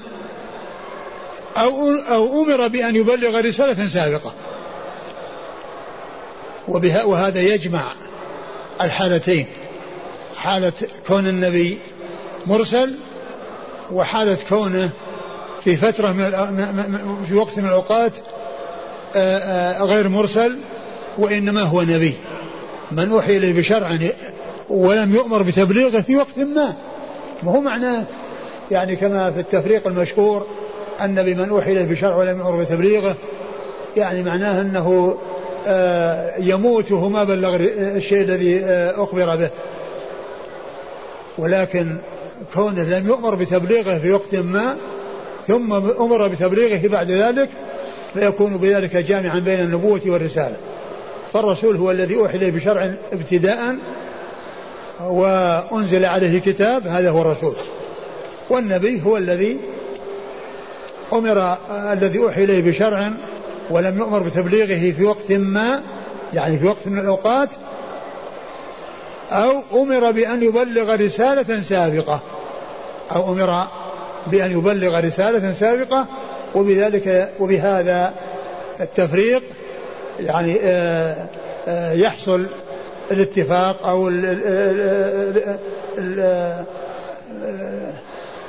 أو 1.58 1.92
أو 1.92 2.44
أمر 2.44 2.68
بأن 2.68 2.96
يبلغ 2.96 3.40
رسالة 3.40 3.88
سابقة. 3.88 4.34
وبها 6.68 7.04
وهذا 7.04 7.42
يجمع 7.42 7.92
الحالتين. 8.82 9.46
حالة 10.36 10.74
كون 11.08 11.28
النبي 11.28 11.78
مرسل 12.46 12.96
وحالة 13.92 14.38
كونه 14.50 14.90
في 15.64 15.78
فترة 15.78 16.12
من 16.12 16.32
في 17.30 17.36
وقت 17.36 17.58
من 17.58 17.66
الأوقات 17.66 18.14
آه، 19.16 19.38
آه، 19.38 19.84
غير 19.84 20.10
مرسل 20.10 20.58
وإنما 21.18 21.62
هو 21.62 21.82
نبي. 21.82 22.14
من 22.92 23.12
أوحي 23.12 23.38
إليه 23.38 23.54
بشرع 23.54 23.98
ولم 24.70 25.16
يؤمر 25.16 25.42
بتبليغه 25.42 26.02
في 26.02 26.16
وقت 26.16 26.40
ما. 26.40 26.74
ما 27.44 27.52
هو 27.52 27.62
معناه 27.62 28.04
يعني 28.72 28.96
كما 28.96 29.32
في 29.32 29.40
التفريق 29.40 29.88
المشهور 29.88 30.48
أن 31.02 31.24
بمن 31.24 31.50
أوحي 31.50 31.72
إليه 31.72 31.86
بشرع 31.86 32.16
ولم 32.16 32.38
يؤمر 32.38 32.64
بتبليغه 32.64 33.16
يعني 33.98 34.24
معناه 34.24 34.62
أنه 34.62 35.18
يموت 36.40 36.92
وهو 36.92 37.10
ما 37.10 37.24
بلغ 37.24 37.56
الشيء 37.56 38.22
الذي 38.22 38.60
آه، 38.60 39.04
أخبر 39.04 39.36
به. 39.36 39.50
ولكن 41.38 41.98
كونه 42.54 42.84
لم 42.84 43.08
يؤمر 43.08 43.36
بتبليغه 43.36 43.98
في 43.98 44.12
وقت 44.12 44.36
ما 44.36 44.76
ثم 45.48 45.74
أمر 45.74 46.28
بتبليغه 46.28 46.88
بعد 46.88 47.12
ذلك 47.12 47.50
فيكون 48.14 48.58
بذلك 48.58 48.98
جامعا 48.98 49.40
بين 49.40 49.60
النبوة 49.60 50.02
والرسالة. 50.06 50.56
فالرسول 51.34 51.76
هو 51.76 51.92
الذي 51.92 52.16
أوحي 52.16 52.38
إليه 52.38 52.52
بشرع 52.52 52.94
ابتداء 53.14 53.76
وأنزل 55.02 56.06
عليه 56.06 56.40
كتاب 56.40 56.88
هذا 56.88 57.10
هو 57.10 57.22
الرسول. 57.22 57.56
والنبي 58.50 59.02
هو 59.06 59.18
الذي 59.18 59.58
أمر 61.14 61.58
الذي 61.70 62.20
أوحي 62.20 62.44
إليه 62.44 62.62
بشرع 62.62 63.14
ولم 63.70 63.98
يؤمر 63.98 64.20
بتبليغه 64.20 64.92
في 64.92 65.04
وقت 65.04 65.32
ما 65.32 65.82
يعني 66.34 66.58
في 66.58 66.66
وقت 66.66 66.88
من 66.88 67.00
الأوقات 67.00 67.50
أو 69.32 69.84
أمر 69.84 70.12
بأن 70.12 70.44
يبلغ 70.44 70.96
رسالة 70.96 71.62
سابقة 71.62 72.20
أو 73.12 73.34
أمر 73.34 73.68
بأن 74.28 74.52
يبلغ 74.52 75.00
رسالة 75.00 75.54
سابقة 75.54 76.06
وبذلك 76.56 77.30
وبهذا 77.40 78.14
التفريق 78.80 79.44
يعني 80.20 80.58
آه، 80.62 81.16
آه، 81.68 81.94
يحصل 81.94 82.46
الاتفاق 83.12 83.88
أو 83.88 84.08
ال 84.08 84.26
ال 84.26 85.58
ال 85.98 86.64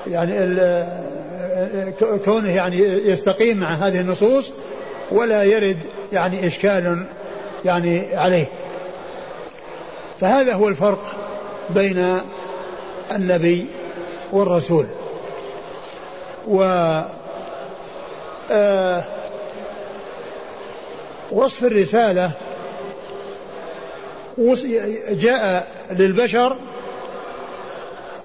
يعني 0.07 0.35
كونه 2.25 2.51
يعني 2.51 2.79
يستقيم 3.09 3.57
مع 3.57 3.69
هذه 3.69 4.01
النصوص. 4.01 4.53
ولا 5.11 5.45
يرد 5.45 5.79
يعني 6.13 6.47
إشكال 6.47 7.07
يعني 7.65 8.17
عليه. 8.17 8.47
فهذا 10.21 10.55
هو 10.55 10.69
الفرق 10.69 11.15
بين 11.71 12.21
النبي 13.13 13.67
والرسول. 14.33 14.87
و 16.47 16.63
آه 18.51 19.05
وصف 21.31 21.65
الرسالة 21.65 22.31
جاء 25.11 25.69
للبشر 25.91 26.57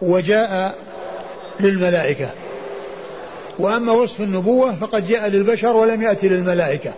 وجاء 0.02 0.76
للملائكة. 1.60 2.30
وأما 3.60 3.92
وصف 3.92 4.22
النبوة 4.22 4.76
فقد 4.76 5.08
جاء 5.08 5.30
للبشر 5.30 5.76
ولم 5.76 6.02
يأتي 6.02 6.30
للملائكة. 6.30 6.94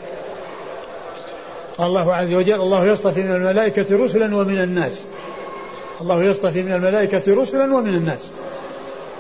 قال 1.78 1.88
الله 1.88 2.14
عز 2.14 2.34
وجل 2.34 2.62
الله 2.62 2.86
يصطفي 2.86 3.22
من 3.22 3.36
الملائكة 3.36 3.86
رسلا 4.04 4.36
ومن 4.36 4.62
الناس. 4.62 4.94
الله 6.02 6.24
يصطفي 6.24 6.64
من 6.64 6.72
الملائكة 6.72 7.42
رسلا 7.42 7.76
ومن 7.76 7.96
الناس. 7.96 8.20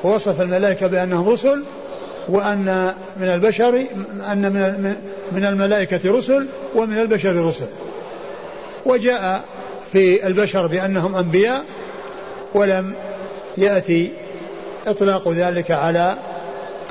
ووصف 0.03 0.41
الملائكة 0.41 0.88
بأنهم 0.88 1.29
رسل 1.29 1.63
وأن 2.29 2.93
من 3.17 3.27
البشر 3.27 3.83
أن 4.31 4.41
من 4.41 4.95
من 5.31 5.45
الملائكة 5.45 6.17
رسل 6.17 6.45
ومن 6.75 7.00
البشر 7.00 7.45
رسل. 7.45 7.67
وجاء 8.86 9.43
في 9.91 10.27
البشر 10.27 10.67
بأنهم 10.67 11.15
أنبياء 11.15 11.63
ولم 12.53 12.93
يأتي 13.57 14.12
إطلاق 14.88 15.29
ذلك 15.29 15.71
على 15.71 16.15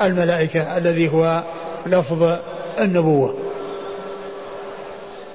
الملائكة 0.05 0.77
الذي 0.77 1.13
هو 1.13 1.43
لفظ 1.85 2.35
النبوة. 2.79 3.35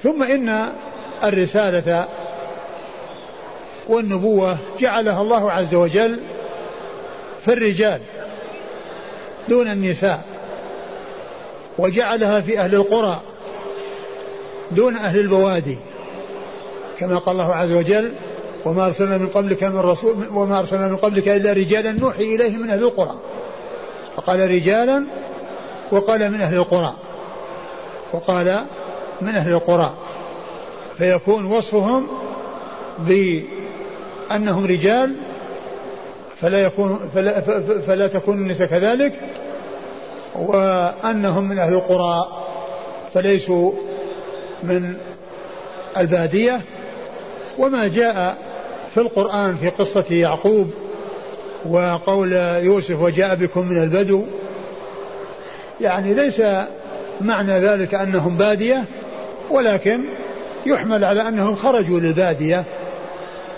ثم 0.02 0.22
إن 0.22 0.68
الرسالة 1.24 2.06
والنبوة 3.88 4.56
جعلها 4.80 5.22
الله 5.22 5.52
عز 5.52 5.74
وجل 5.74 6.20
في 7.44 7.52
الرجال 7.52 8.00
دون 9.48 9.70
النساء 9.70 10.24
وجعلها 11.78 12.40
في 12.40 12.58
أهل 12.58 12.74
القرى 12.74 13.20
دون 14.70 14.96
أهل 14.96 15.18
البوادي 15.18 15.78
كما 16.98 17.18
قال 17.18 17.34
الله 17.34 17.54
عز 17.54 17.72
وجل 17.72 18.12
وما 18.64 18.86
أرسلنا 18.86 19.18
من 19.18 19.26
قبلك 19.26 19.64
من 19.64 19.78
رسول 19.78 20.14
وما 20.34 20.58
أرسلنا 20.58 20.88
من 20.88 20.96
قبلك 20.96 21.28
إلا 21.28 21.52
رجالا 21.52 21.92
نوحي 21.92 22.22
إليه 22.22 22.56
من 22.56 22.70
أهل 22.70 22.82
القرى. 22.82 23.14
فقال 24.16 24.50
رجالا 24.50 25.04
وقال 25.90 26.30
من 26.30 26.40
أهل 26.40 26.54
القرى. 26.54 26.94
وقال 28.12 28.60
من 29.20 29.28
أهل 29.28 29.52
القرى. 29.52 29.94
فيكون 30.98 31.44
وصفهم 31.44 32.06
بأنهم 32.98 34.66
رجال 34.66 35.16
فلا 36.40 36.62
يكون 36.62 37.10
فلا, 37.14 37.40
فلا 37.86 38.06
تكون 38.06 38.38
النساء 38.38 38.66
كذلك 38.66 39.20
وأنهم 40.34 41.48
من 41.48 41.58
أهل 41.58 41.74
القرى 41.74 42.26
فليسوا 43.14 43.72
من 44.62 44.96
البادية. 45.96 46.60
وما 47.58 47.88
جاء 47.88 48.36
في 48.94 49.00
القرآن 49.00 49.56
في 49.56 49.68
قصة 49.68 50.04
يعقوب 50.10 50.70
وقول 51.70 52.32
يوسف 52.62 53.02
وجاء 53.02 53.34
بكم 53.34 53.68
من 53.68 53.82
البدو. 53.82 54.24
يعني 55.80 56.14
ليس 56.14 56.42
معنى 57.20 57.60
ذلك 57.60 57.94
أنهم 57.94 58.36
بادية 58.36 58.84
ولكن 59.50 60.00
يحمل 60.66 61.04
على 61.04 61.28
أنهم 61.28 61.54
خرجوا 61.56 62.00
للبادية 62.00 62.64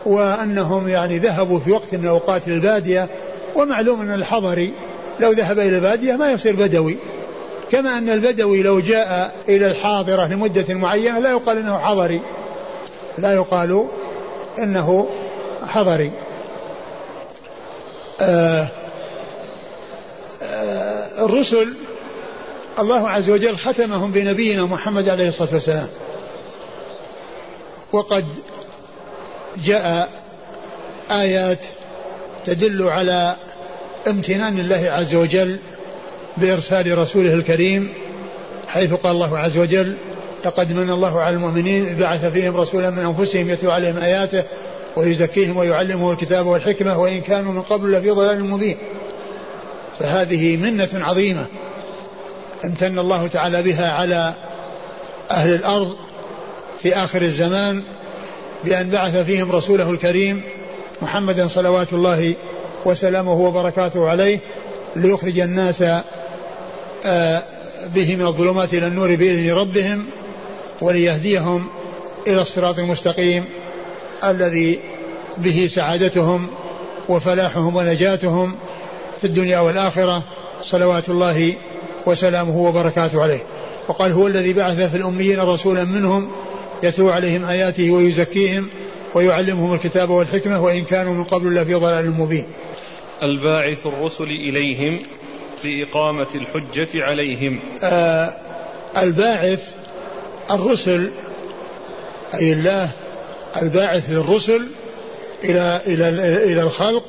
وأنهم 0.07 0.89
يعني 0.89 1.19
ذهبوا 1.19 1.59
في 1.59 1.73
وقت 1.73 1.95
من 1.95 2.05
الأوقات 2.05 2.49
للبادية. 2.49 3.09
ومعلوم 3.55 4.01
أن 4.01 4.15
الحضري 4.15 4.73
لو 5.21 5.33
ذهب 5.33 5.59
إلى 5.59 5.77
البادية 5.77 6.17
ما 6.17 6.31
يصير 6.33 6.57
بدوي. 6.57 6.97
كما 7.73 7.99
أن 7.99 8.11
البدوي 8.11 8.63
لو 8.63 8.81
جاء 8.81 9.35
إلى 9.49 9.71
الحاضرة 9.71 10.27
لمدة 10.27 10.75
معينة 10.75 11.19
لا 11.19 11.31
يقال 11.31 11.59
أنه 11.59 11.79
حضري 11.79 12.21
لا 13.19 13.35
يقال 13.35 13.89
إنه 14.59 15.09
حضري. 15.67 16.11
آه 18.21 18.69
آه 20.43 21.25
الرسل 21.25 21.75
الله 22.79 23.09
عز 23.09 23.31
وجل 23.31 23.57
ختمهم 23.57 24.13
بنبينا 24.13 24.63
محمد 24.65 25.09
عليه 25.09 25.29
الصلاة 25.29 25.49
والسلام. 25.53 25.89
وقد 27.93 28.25
جاء 29.65 30.11
آيات 31.11 31.59
تدل 32.45 32.83
على 32.83 33.35
امتنان 34.07 34.59
الله 34.59 34.87
عز 34.91 35.15
وجل 35.15 35.61
بإرسال 36.37 36.99
رسوله 36.99 37.35
الكريم 37.35 37.93
حيث 38.69 38.95
قال 38.95 39.13
الله 39.13 39.39
عز 39.39 39.57
وجل 39.57 39.97
لقد 40.45 40.73
من 40.73 40.91
الله 40.91 41.21
على 41.21 41.37
المؤمنين 41.37 41.97
بعث 41.97 42.25
فيهم 42.25 42.57
رسولا 42.57 42.91
من 42.91 42.99
أنفسهم 42.99 43.51
يتلو 43.51 43.71
عليهم 43.71 43.97
آياته 43.97 44.45
ويزكيهم 44.99 45.57
ويعلمهم 45.57 46.13
الكتاب 46.13 46.47
والحكمة 46.47 46.99
وإن 46.99 47.21
كانوا 47.21 47.53
من 47.53 47.63
قبل 47.63 47.93
لفي 47.93 48.11
ضلال 48.11 48.45
مبين. 48.45 48.77
فهذه 49.99 50.57
منة 50.57 50.89
عظيمة 50.95 51.47
أمتن 52.65 52.99
الله 52.99 53.27
تعالى 53.27 53.63
بها 53.63 53.93
على 53.93 54.35
أهل 55.31 55.55
الأرض 55.55 55.97
في 56.83 56.97
آخر 56.97 57.23
الزمان 57.23 57.83
بأن 58.65 58.91
بعث 58.91 59.17
فيهم 59.17 59.53
رسوله 59.53 59.91
الكريم 59.91 60.43
محمدا 61.03 61.49
صلوات 61.49 61.93
الله 61.93 62.35
وسلامه 62.85 63.33
وبركاته 63.33 64.09
عليه 64.09 64.39
ليخرج 64.97 65.41
الناس 65.41 65.83
آه، 67.05 67.43
به 67.95 68.17
من 68.17 68.27
الظلمات 68.27 68.75
إلى 68.75 68.87
النور 68.87 69.17
بإذن 69.17 69.53
ربهم 69.53 70.07
وليهديهم 70.81 71.69
إلى 72.27 72.41
الصراط 72.41 72.79
المستقيم 72.79 73.45
الذي 74.25 74.79
به 75.39 75.67
سعادتهم 75.71 76.49
وفلاحهم 77.09 77.77
ونجاتهم 77.77 78.55
في 79.21 79.27
الدنيا 79.27 79.59
والآخرة 79.59 80.23
صلوات 80.63 81.09
الله 81.09 81.55
وسلامه 82.07 82.57
وبركاته 82.57 83.23
عليه. 83.23 83.43
وقال 83.89 84.13
هو 84.13 84.27
الذي 84.27 84.53
بعث 84.53 84.91
في 84.91 84.97
الأميين 84.97 85.41
رسولا 85.41 85.85
منهم 85.85 86.31
يتلو 86.83 87.11
عليهم 87.11 87.45
آياته 87.45 87.91
ويزكيهم 87.91 88.69
ويعلمهم 89.15 89.75
الكتاب 89.75 90.11
والحكمة 90.11 90.65
وإن 90.65 90.85
كانوا 90.85 91.15
من 91.15 91.25
قبل 91.25 91.55
لفي 91.55 91.75
ضلال 91.75 92.11
مبين. 92.11 92.45
الباعث 93.23 93.87
الرسل 93.87 94.25
إليهم 94.25 94.99
لإقامة 95.65 96.27
الحجة 96.35 97.05
عليهم. 97.05 97.61
آه 97.83 98.33
الباعث 98.97 99.69
الرسل 100.51 101.11
أي 102.35 102.53
الله 102.53 102.91
الباعث 103.57 104.11
للرسل 104.11 104.69
إلى 105.45 105.81
إلى 105.87 106.09
إلى 106.53 106.63
الخلق 106.63 107.05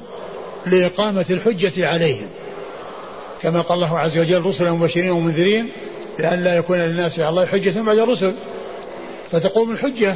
لإقامة 0.66 1.26
الحجة 1.30 1.88
عليهم. 1.88 2.28
كما 3.42 3.62
قال 3.62 3.78
الله 3.78 4.00
عز 4.00 4.18
وجل 4.18 4.46
رسلا 4.46 4.72
مبشرين 4.72 5.12
ومنذرين 5.12 5.70
لأن 6.20 6.44
لا 6.44 6.56
يكون 6.58 6.78
للناس 6.78 7.20
على 7.20 7.30
الله 7.30 7.46
حجة 7.46 7.82
بعد 7.82 7.98
الرسل. 7.98 8.36
فتقوم 9.32 9.72
الحجة 9.72 10.16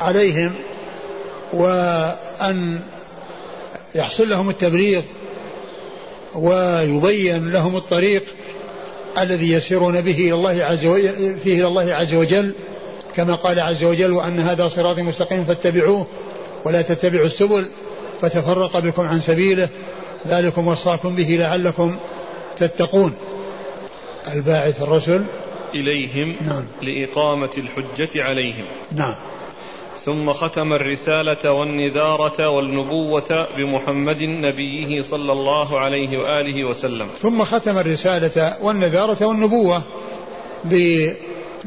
عليهم 0.00 0.54
وأن 1.52 2.80
يحصل 3.94 4.30
لهم 4.30 4.50
التبليغ 4.50 5.02
ويبين 6.34 7.52
لهم 7.52 7.76
الطريق 7.76 8.24
الذي 9.18 9.52
يسيرون 9.52 10.00
به 10.00 10.18
إلى 10.18 10.34
الله 10.34 10.64
عز 10.64 10.86
وجل 10.86 11.36
فيه 11.44 11.58
إلى 11.58 11.66
الله 11.66 11.94
عز 11.94 12.14
وجل. 12.14 12.54
كما 13.16 13.34
قال 13.34 13.60
عز 13.60 13.84
وجل 13.84 14.12
وأن 14.12 14.40
هذا 14.40 14.68
صراطي 14.68 15.02
مستقيم 15.02 15.44
فاتبعوه 15.44 16.06
ولا 16.64 16.82
تتبعوا 16.82 17.26
السبل 17.26 17.70
فتفرق 18.22 18.78
بكم 18.78 19.06
عن 19.06 19.20
سبيله. 19.20 19.68
ذلكم 20.28 20.68
وصاكم 20.68 21.14
به 21.14 21.36
لعلكم 21.40 21.96
تتقون. 22.56 23.14
الباعث 24.34 24.82
الرسل 24.82 25.24
إليهم 25.74 26.36
نعم. 26.46 26.64
لإقامة 26.82 27.50
الحجة 27.58 28.24
عليهم. 28.24 28.64
نعم. 28.92 29.14
ثم 30.04 30.32
ختم 30.32 30.72
الرسالة 30.72 31.52
والنذارة 31.52 32.48
والنبوة 32.48 33.46
بمحمد 33.56 34.22
نبيه 34.22 35.02
صلى 35.02 35.32
الله 35.32 35.80
عليه 35.80 36.18
وآله 36.18 36.64
وسلم. 36.64 37.08
ثم 37.22 37.44
ختم 37.44 37.78
الرسالة 37.78 38.56
والنذارة 38.62 39.26
والنبوة 39.26 39.82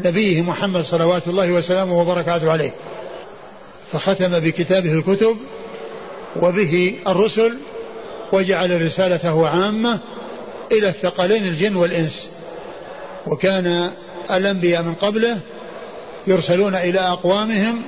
بنبيه 0.04 0.42
محمد 0.42 0.82
صلوات 0.82 1.28
الله 1.28 1.52
وسلامه 1.52 2.02
وبركاته 2.02 2.52
عليه. 2.52 2.72
فختم 3.94 4.40
بكتابه 4.40 4.94
الكتب 4.94 5.38
وبه 6.42 6.96
الرسل 7.08 7.58
وجعل 8.32 8.86
رسالته 8.86 9.48
عامة 9.48 10.00
إلى 10.72 10.90
الثقلين 10.90 11.44
الجن 11.48 11.76
والإنس. 11.76 12.30
وكان 13.28 13.90
الأنبياء 14.32 14.84
من 14.84 14.94
قبله 14.94 15.38
يرسلون 16.28 16.76
إلى 16.76 17.00
أقوامهم. 17.00 17.82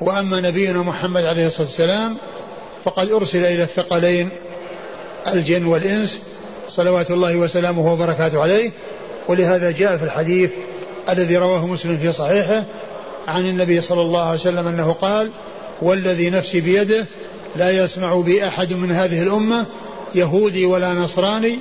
وأما 0.00 0.40
نبينا 0.40 0.82
محمد 0.82 1.24
عليه 1.24 1.46
الصلاة 1.46 1.66
والسلام 1.66 2.16
فقد 2.84 3.10
أرسل 3.10 3.44
إلى 3.44 3.62
الثقلين 3.62 4.28
الجن 5.26 5.66
والإنس 5.66 6.22
صلوات 6.68 7.10
الله 7.10 7.36
وسلامه 7.36 7.92
وبركاته 7.92 8.42
عليه. 8.42 8.70
ولهذا 9.28 9.70
جاء 9.70 9.96
في 9.96 10.04
الحديث 10.04 10.50
الذي 11.08 11.36
رواه 11.36 11.66
مسلم 11.66 11.98
في 11.98 12.12
صحيحه 12.12 12.66
عن 13.28 13.46
النبي 13.46 13.80
صلى 13.80 14.00
الله 14.00 14.22
عليه 14.22 14.40
وسلم 14.40 14.66
أنه 14.66 14.92
قال 14.92 15.30
والذي 15.82 16.30
نفسي 16.30 16.60
بيده 16.60 17.06
لا 17.56 17.84
يسمع 17.84 18.14
بي 18.14 18.48
أحد 18.48 18.72
من 18.72 18.92
هذه 18.92 19.22
الأمة 19.22 19.66
يهودي 20.14 20.66
ولا 20.66 20.92
نصراني 20.92 21.58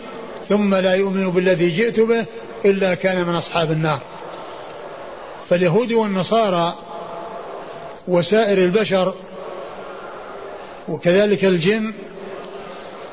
ثم 0.49 0.75
لا 0.75 0.93
يؤمن 0.93 1.31
بالذي 1.31 1.69
جئت 1.69 1.99
به 1.99 2.25
إلا 2.65 2.93
كان 2.93 3.27
من 3.27 3.35
أصحاب 3.35 3.71
النار. 3.71 3.99
فاليهود 5.49 5.93
والنصارى 5.93 6.75
وسائر 8.07 8.57
البشر 8.57 9.13
وكذلك 10.87 11.45
الجن 11.45 11.93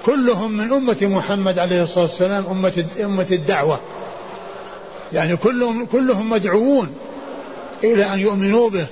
كلهم 0.06 0.52
من 0.52 0.72
أمة 0.72 0.96
محمد 1.02 1.58
عليه 1.58 1.82
الصلاة 1.82 2.04
والسلام 2.04 2.46
أمة 2.46 2.84
أمة 3.04 3.26
الدعوة. 3.30 3.80
يعني 5.14 5.36
كلهم 5.36 5.86
كلهم 5.86 6.30
مدعوون 6.30 6.94
إلى 7.84 8.04
أن 8.14 8.20
يؤمنوا 8.20 8.70
به 8.70 8.86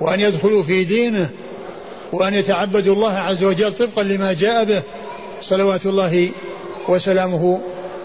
وأن 0.00 0.20
يدخلوا 0.20 0.62
في 0.62 0.84
دينه 0.84 1.30
وأن 2.12 2.34
يتعبدوا 2.34 2.94
الله 2.94 3.18
عز 3.18 3.44
وجل 3.44 3.72
طبقا 3.72 4.02
لما 4.02 4.32
جاء 4.32 4.64
به 4.64 4.82
صلوات 5.42 5.86
الله 5.86 6.30
وسلامه 6.88 7.60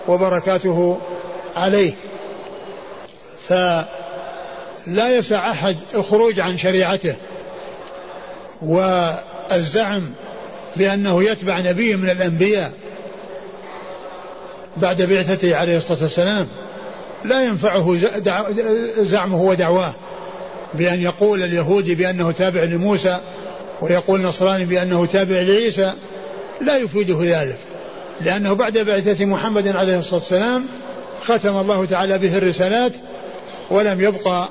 وبركاته 0.07 0.99
عليه. 1.55 1.93
فلا 3.47 5.17
يسع 5.17 5.51
أحد 5.51 5.77
الخروج 5.93 6.39
عن 6.39 6.57
شريعته 6.57 7.15
والزعم 8.61 10.09
بأنه 10.75 11.23
يتبع 11.23 11.59
نبي 11.59 11.95
من 11.95 12.09
الأنبياء 12.09 12.71
بعد 14.77 15.01
بعثته 15.01 15.55
عليه 15.55 15.77
الصلاة 15.77 16.01
والسلام. 16.01 16.47
لا 17.27 17.43
ينفعه 17.43 17.97
زعمه 18.99 19.41
ودعواه 19.41 19.93
بأن 20.73 21.01
يقول 21.01 21.43
اليهودي 21.43 21.95
بأنه 21.95 22.31
تابع 22.31 22.63
لموسى 22.63 23.19
ويقول 23.81 24.19
النصراني 24.19 24.65
بأنه 24.65 25.05
تابع 25.05 25.35
لعيسى 25.35 25.93
لا 26.61 26.77
يفيده 26.77 27.41
ذلك. 27.41 27.57
لأنه 28.21 28.53
بعد 28.53 28.77
بعثة 28.77 29.25
محمد 29.25 29.67
عليه 29.67 29.99
الصلاة 29.99 30.19
والسلام 30.19 30.65
ختم 31.25 31.57
الله 31.57 31.85
تعالى 31.85 32.17
به 32.17 32.37
الرسالات 32.37 32.91
ولم 33.69 34.01
يبقى 34.01 34.49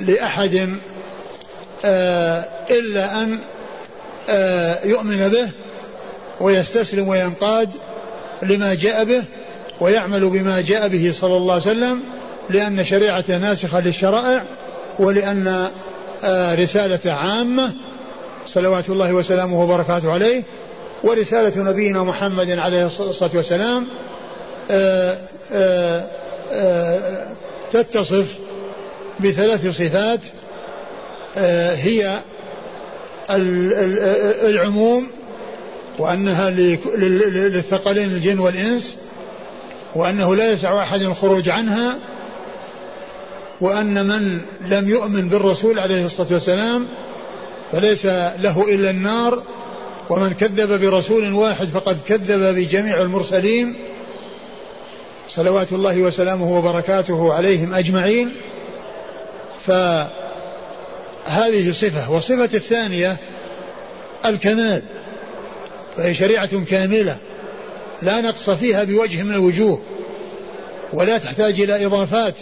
لأحد 0.00 0.76
آه 1.84 2.44
إلا 2.70 3.22
أن 3.22 3.38
آه 4.28 4.86
يؤمن 4.86 5.28
به 5.28 5.48
ويستسلم 6.40 7.08
وينقاد 7.08 7.70
لما 8.42 8.74
جاء 8.74 9.04
به. 9.04 9.22
ويعمل 9.80 10.28
بما 10.28 10.60
جاء 10.60 10.88
به 10.88 11.12
صلى 11.14 11.36
الله 11.36 11.52
عليه 11.52 11.62
وسلم 11.62 12.00
لأن 12.50 12.84
شريعته 12.84 13.38
ناسخة 13.38 13.80
للشرائع 13.80 14.44
ولأن 14.98 15.68
آه 16.24 16.54
رسالة 16.54 17.12
عامة 17.12 17.72
صلوات 18.46 18.88
الله 18.88 19.12
وسلامه 19.12 19.62
وبركاته 19.62 20.12
عليه 20.12 20.42
ورسالة 21.04 21.62
نبينا 21.70 22.02
محمد 22.02 22.50
عليه 22.50 22.86
الصلاة 22.86 23.30
والسلام 23.34 23.86
آآ 24.70 25.18
آآ 25.52 26.06
تتصف 27.72 28.26
بثلاث 29.20 29.66
صفات 29.66 30.20
هي 31.76 32.18
العموم 34.44 35.06
وأنها 35.98 36.50
للثقلين 36.50 38.10
الجن 38.10 38.38
والإنس 38.38 38.98
وأنه 39.94 40.34
لا 40.34 40.52
يسع 40.52 40.82
أحد 40.82 41.02
الخروج 41.02 41.48
عنها 41.48 41.98
وأن 43.60 44.06
من 44.06 44.40
لم 44.60 44.88
يؤمن 44.88 45.28
بالرسول 45.28 45.78
عليه 45.78 46.04
الصلاة 46.04 46.28
والسلام 46.30 46.86
فليس 47.72 48.06
له 48.06 48.64
إلا 48.74 48.90
النار 48.90 49.42
ومن 50.10 50.34
كذب 50.34 50.80
برسول 50.80 51.32
واحد 51.32 51.66
فقد 51.66 51.98
كذب 52.08 52.54
بجميع 52.54 53.00
المرسلين. 53.02 53.74
صلوات 55.28 55.72
الله 55.72 55.98
وسلامه 56.02 56.58
وبركاته 56.58 57.32
عليهم 57.32 57.74
أجمعين. 57.74 58.32
فهذه 59.66 60.12
صفة. 61.72 62.10
والصفة 62.10 62.50
الثانية 62.54 63.16
الكمال 64.24 64.82
فهي 65.96 66.14
شريعة 66.14 66.64
كاملة. 66.64 67.16
لا 68.02 68.20
نقص 68.20 68.50
فيها 68.50 68.84
بوجه 68.84 69.22
من 69.22 69.32
الوجوه 69.32 69.80
ولا 70.92 71.18
تحتاج 71.18 71.60
إلى 71.60 71.86
إضافات 71.86 72.34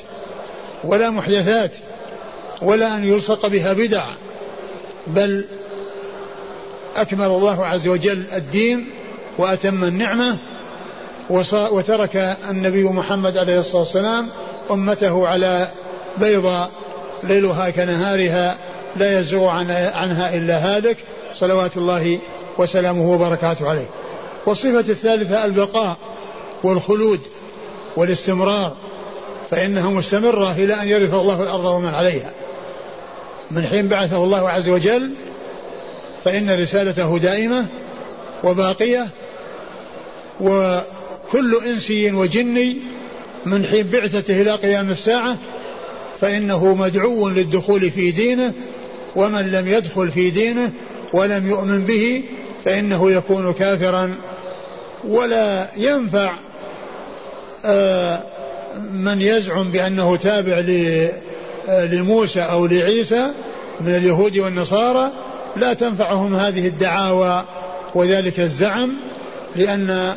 ولا 0.85 1.11
محدثات 1.11 1.73
ولا 2.62 2.97
أن 2.97 3.05
يلصق 3.05 3.47
بها 3.47 3.73
بدع 3.73 4.05
بل 5.07 5.44
أكمل 6.97 7.27
الله 7.27 7.66
عز 7.66 7.88
وجل 7.88 8.27
الدين 8.37 8.87
وأتم 9.38 9.85
النعمة 9.85 10.37
وترك 11.71 12.37
النبي 12.51 12.85
محمد 12.85 13.37
عليه 13.37 13.61
الصلاة 13.61 13.81
والسلام 13.81 14.29
أمته 14.71 15.29
على 15.29 15.68
بيضاء 16.18 16.71
ليلها 17.23 17.71
كنهارها 17.71 18.57
لا 18.97 19.21
يزغ 19.21 19.47
عنها 19.47 20.35
إلا 20.35 20.77
هالك 20.77 20.97
صلوات 21.33 21.77
الله 21.77 22.18
وسلامه 22.59 23.11
وبركاته 23.11 23.68
عليه. 23.68 23.87
والصفة 24.49 24.81
الثالثة 24.81 25.45
البقاء 25.45 25.97
والخلود 26.63 27.21
والاستمرار 27.97 28.77
فإنها 29.51 29.91
مستمرة 29.91 30.53
إلى 30.53 30.75
أن 30.75 30.89
يرث 30.89 31.15
الله 31.15 31.43
الأرض 31.43 31.65
ومن 31.65 31.95
عليها. 31.95 32.31
من 33.51 33.67
حين 33.67 33.89
بعثه 33.89 34.25
الله 34.25 34.49
عز 34.49 34.69
وجل 34.69 35.17
فإن 36.25 36.61
رسالته 36.61 37.19
دائمة 37.19 37.67
وباقية 38.45 39.07
وكل 40.41 41.59
إنسي 41.67 42.13
وجني 42.13 42.77
من 43.47 43.67
حين 43.67 43.87
بعثته 43.87 44.43
إلى 44.43 44.51
قيام 44.51 44.91
الساعة 44.91 45.37
فإنه 46.21 46.75
مدعو 46.75 47.29
للدخول 47.29 47.91
في 47.91 48.11
دينه 48.11 48.53
ومن 49.17 49.53
لم 49.53 49.69
يدخل 49.69 50.11
في 50.11 50.31
دينه 50.31 50.73
ولم 51.13 51.49
يؤمن 51.49 51.85
به 51.85 52.23
فإنه 52.65 53.11
يكون 53.11 53.53
كافرا 53.53 54.15
ولا 55.05 55.69
ينفع 55.77 56.33
آه، 57.65 58.21
من 58.93 59.23
يزعم 59.23 59.71
بأنه 59.71 60.17
تابع 60.17 60.63
آه، 61.69 61.85
لموسى 61.85 62.41
أو 62.41 62.67
لعيسى 62.67 63.27
من 63.81 63.95
اليهود 63.95 64.39
والنصارى 64.39 65.11
لا 65.57 65.75
تنفعهم 65.75 66.37
هذه 66.37 66.67
الدعاوى 66.67 67.45
وذلك 67.95 68.41
الزعم 68.41 68.93
لأن 69.57 70.15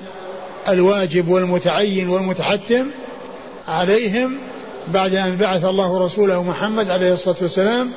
الواجب 0.68 1.28
والمتعين 1.28 2.10
والمتحتم 2.10 2.86
عليهم 3.68 4.38
بعد 4.88 5.16
أن 5.16 5.36
بعث 5.36 5.66
الله 5.66 6.06
رسوله 6.06 6.44
محمد 6.44 6.90
عليه 6.90 7.14
الصلاة 7.14 7.36
والسلام 7.42 7.92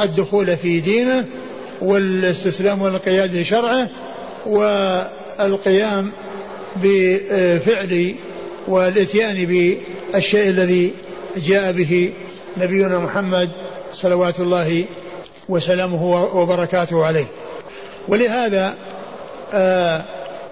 الدخول 0.00 0.56
في 0.56 0.80
دينه 0.80 1.24
والاستسلام 1.82 2.82
والانقياد 2.82 3.34
لشرعه 3.36 3.88
والقيام 4.46 6.12
بفعل 6.76 8.14
والاتيان 8.68 9.46
بالشيء 9.46 10.48
الذي 10.48 10.92
جاء 11.36 11.72
به 11.72 12.12
نبينا 12.56 12.98
محمد 12.98 13.50
صلوات 13.92 14.40
الله 14.40 14.84
وسلامه 15.48 16.04
وبركاته 16.34 17.06
عليه. 17.06 17.26
ولهذا 18.08 18.74
آآ 19.54 20.02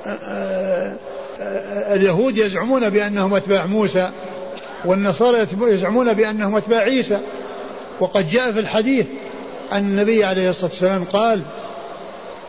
آآ 0.06 0.96
آآ 1.40 1.94
اليهود 1.94 2.38
يزعمون 2.38 2.90
بأنهم 2.90 3.34
أتباع 3.34 3.66
موسى 3.66 4.10
والنصارى 4.84 5.46
يزعمون 5.60 6.12
بأنهم 6.12 6.56
أتباع 6.56 6.78
عيسى. 6.78 7.18
وقد 8.00 8.30
جاء 8.30 8.52
في 8.52 8.60
الحديث 8.60 9.06
أن 9.72 9.78
النبي 9.78 10.24
عليه 10.24 10.48
الصلاة 10.48 10.70
والسلام 10.70 11.04
قال 11.04 11.42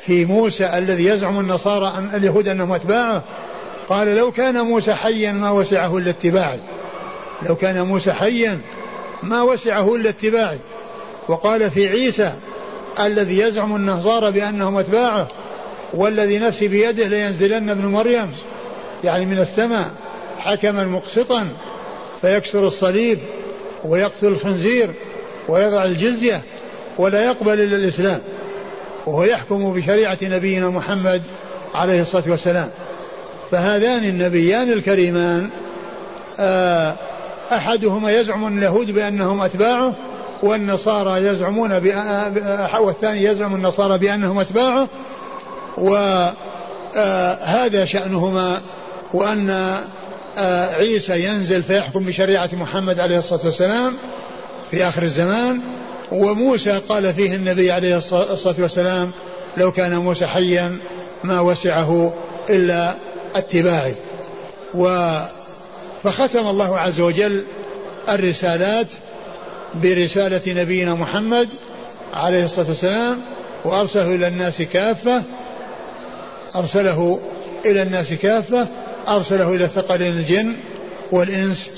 في 0.05 0.25
موسى 0.25 0.77
الذي 0.77 1.05
يزعم 1.05 1.39
النصارى 1.39 1.93
أن 1.97 2.09
اليهود 2.13 2.47
أنهم 2.47 2.71
أتباعه 2.71 3.23
قال 3.89 4.07
لو 4.07 4.31
كان 4.31 4.61
موسى 4.61 4.93
حيا 4.93 5.31
ما 5.31 5.51
وسعه 5.51 5.97
إلا 5.97 6.09
اتباعي. 6.09 6.59
لو 7.41 7.55
كان 7.55 7.81
موسى 7.81 8.13
حيا 8.13 8.59
ما 9.23 9.41
وسعه 9.41 9.95
إلا 9.95 10.09
اتباعي. 10.09 10.59
وقال 11.27 11.71
في 11.71 11.87
عيسى 11.87 12.33
الذي 12.99 13.39
يزعم 13.39 13.75
النصارى 13.75 14.31
بأنهم 14.31 14.77
أتباعه 14.77 15.27
والذي 15.93 16.39
نفسي 16.39 16.67
بيده 16.67 17.07
لينزلن 17.07 17.69
ابن 17.69 17.85
مريم 17.85 18.31
يعني 19.03 19.25
من 19.25 19.39
السماء 19.39 19.91
حكما 20.39 20.83
مقسطا 20.83 21.47
فيكسر 22.21 22.67
الصليب 22.67 23.19
ويقتل 23.83 24.27
الخنزير 24.27 24.89
ويضع 25.47 25.83
الجزية 25.83 26.41
ولا 26.97 27.23
يقبل 27.23 27.61
إلا 27.61 27.75
الإسلام. 27.75 28.19
وهو 29.05 29.23
يحكم 29.23 29.73
بشريعة 29.73 30.17
نبينا 30.21 30.69
محمد 30.69 31.21
عليه 31.75 32.01
الصلاة 32.01 32.23
والسلام. 32.27 32.69
فهذان 33.53 34.03
النبيان 34.03 34.71
الكريمان 34.71 35.49
آه، 36.39 36.95
أحدهما 37.51 38.11
يزعم 38.11 38.57
اليهود 38.57 38.91
بأنهم 38.91 39.41
أتباعه 39.41 39.93
والنصارى 40.43 41.25
يزعمون 41.25 41.71
آه، 41.71 42.81
والثاني 42.81 43.23
يزعم 43.23 43.55
النصارى 43.55 43.97
بأنهم 43.97 44.39
أتباعه 44.39 44.89
وهذا 45.77 46.33
آه، 47.81 47.85
شأنهما 47.85 48.61
وأن 49.13 49.77
عيسى 50.73 51.25
ينزل 51.25 51.63
فيحكم 51.63 52.03
بشريعة 52.03 52.49
محمد 52.53 52.99
عليه 52.99 53.17
الصلاة 53.17 53.45
والسلام 53.45 53.93
في 54.71 54.87
آخر 54.87 55.03
الزمان 55.03 55.61
وموسى 56.11 56.81
قال 56.89 57.13
فيه 57.13 57.35
النبي 57.35 57.71
عليه 57.71 57.97
الصلاة 57.97 58.55
والسلام 58.59 59.11
لو 59.57 59.71
كان 59.71 59.95
موسى 59.97 60.27
حيا 60.27 60.77
ما 61.23 61.39
وسعه 61.39 62.13
إلا 62.49 62.93
اتباعي 63.35 63.93
و 64.73 64.87
فختم 66.03 66.47
الله 66.47 66.79
عز 66.79 66.99
وجل 66.99 67.45
الرسالات 68.09 68.87
برسالة 69.75 70.61
نبينا 70.61 70.93
محمد 70.93 71.49
عليه 72.13 72.45
الصلاة 72.45 72.67
والسلام 72.67 73.21
وأرسله 73.65 74.15
إلى 74.15 74.27
الناس 74.27 74.61
كافة 74.61 75.23
أرسله 76.55 77.19
إلى 77.65 77.81
الناس 77.81 78.13
كافة 78.13 78.67
أرسله 79.07 79.55
إلى 79.55 79.67
ثقلين 79.67 80.13
الجن 80.13 80.53
والإنس 81.11 81.71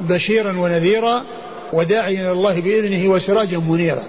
بشيرا 0.00 0.58
ونذيرا 0.58 1.24
وداعيا 1.72 2.20
إلى 2.20 2.32
الله 2.32 2.60
بإذنه 2.60 3.10
وسراجا 3.10 3.58
منيرا. 3.58 4.04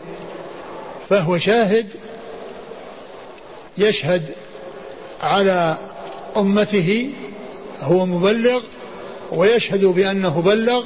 فهو 1.09 1.37
شاهد 1.37 1.85
يشهد 3.77 4.23
على 5.21 5.77
أمته 6.37 7.09
هو 7.81 8.05
مبلغ 8.05 8.61
ويشهد 9.31 9.85
بأنه 9.85 10.41
بلغ. 10.41 10.83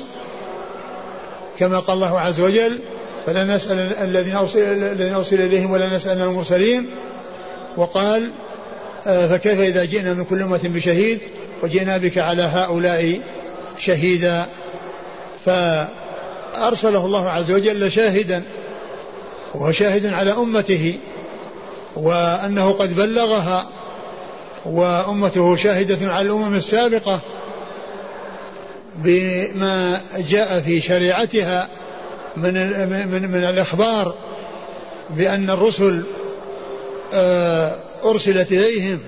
كما 1.60 1.80
قال 1.80 1.96
الله 1.96 2.20
عز 2.20 2.40
وجل 2.40 2.82
فلا 3.26 3.44
نسأل 3.56 3.94
الذين 4.02 4.36
ارسل 4.36 4.60
الذين 4.84 5.14
أرسل 5.14 5.42
إليهم 5.42 5.72
ولا 5.72 5.96
نسال 5.96 6.22
المرسلين 6.22 6.86
وقال 7.78 8.34
آه، 9.08 9.28
فكيف 9.28 9.60
إذا 9.60 9.86
جئنا 9.86 10.14
من 10.14 10.24
كل 10.24 10.42
أمة 10.42 10.60
بشهيد 10.64 11.20
وجئنا 11.64 11.98
بك 11.98 12.18
على 12.18 12.44
هؤلاء 12.44 13.20
شهيدا؟ 13.80 14.46
ف 15.46 15.50
أرسله 16.56 17.06
الله 17.06 17.30
عز 17.30 17.52
وجل 17.52 17.92
شاهدا 17.92 18.44
وهو 19.56 19.72
شاهد 19.72 20.06
على 20.06 20.32
أمته 20.32 20.96
وأنه 21.96 22.72
قد 22.72 22.96
بلغها. 22.96 23.70
وأمته 24.66 25.56
شاهدة 25.56 26.14
على 26.14 26.28
الأمم 26.28 26.56
السابقة 26.56 27.20
بما 28.96 30.02
جاء 30.30 30.62
في 30.62 30.82
شريعتها 30.82 31.70
من 32.38 32.54
من 32.90 33.32
من 33.32 33.44
الإخبار 33.44 34.16
بأن 35.10 35.50
الرسل 35.50 36.06
آه، 37.14 37.76
أرسلت 38.04 38.52
إليهم 38.52 39.00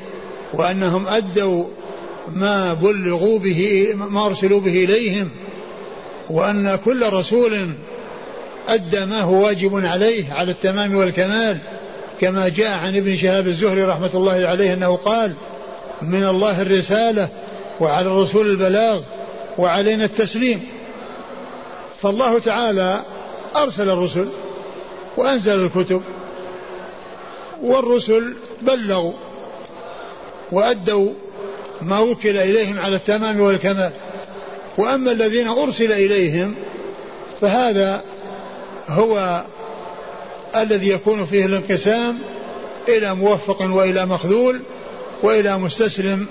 وأنهم 0.53 1.07
أدوا 1.07 1.65
ما 2.35 2.73
بلغوا 2.73 3.39
به 3.39 3.87
ما 3.95 4.25
أرسلوا 4.25 4.59
به 4.59 4.83
إليهم 4.83 5.29
وأن 6.29 6.75
كل 6.85 7.13
رسول 7.13 7.67
أدى 8.67 9.05
ما 9.05 9.21
هو 9.21 9.45
واجب 9.45 9.85
عليه 9.85 10.33
على 10.33 10.51
التمام 10.51 10.95
والكمال. 10.95 11.57
كما 12.21 12.49
جاء 12.49 12.79
عن 12.79 12.95
ابن 12.95 13.15
شهاب 13.15 13.47
الزهري 13.47 13.83
رحمة 13.83 14.09
الله 14.13 14.47
عليه 14.47 14.73
أنه 14.73 14.95
قال 14.95 15.33
من 16.01 16.23
الله 16.23 16.61
الرسالة 16.61 17.29
وعلى 17.79 18.07
الرسول 18.07 18.47
البلاغ 18.47 19.01
وعلينا 19.57 20.05
التسليم. 20.05 20.67
فالله 22.01 22.39
تعالى 22.39 23.01
أرسل 23.55 23.89
الرسل 23.89 24.27
وأنزل 25.17 25.65
الكتب 25.65 26.01
والرسل 27.61 28.35
بلغوا 28.61 29.13
وأدوا 30.51 31.11
ما 31.81 31.99
وكل 31.99 32.37
إليهم 32.37 32.79
على 32.79 32.95
التمام 32.95 33.41
والكمال. 33.41 33.91
وأما 34.77 35.11
الذين 35.11 35.47
أرسل 35.47 35.91
إليهم 35.91 36.55
فهذا 37.41 38.01
هو 38.87 39.43
الذي 40.61 40.89
يكون 40.89 41.25
فيه 41.25 41.45
الانقسام 41.45 42.17
إلى 42.89 43.15
موفق 43.15 43.61
وإلى 43.61 44.05
مخذول 44.05 44.61
وإلى 45.23 45.57
مستسلم 45.57 46.25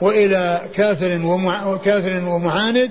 وإلى 0.00 0.60
كافر 0.74 1.20
وكافر 1.66 2.22
ومعاند. 2.28 2.90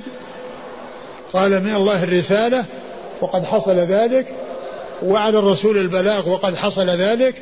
قال 1.34 1.64
من 1.64 1.76
الله 1.76 2.04
الرسالة 2.04 2.66
وقد 3.22 3.46
حصل 3.46 3.76
ذلك 3.76 4.28
وعلى 5.04 5.40
الرسول 5.40 5.78
البلاغ 5.78 6.30
وقد 6.30 6.56
حصل 6.56 6.90
ذلك 6.90 7.36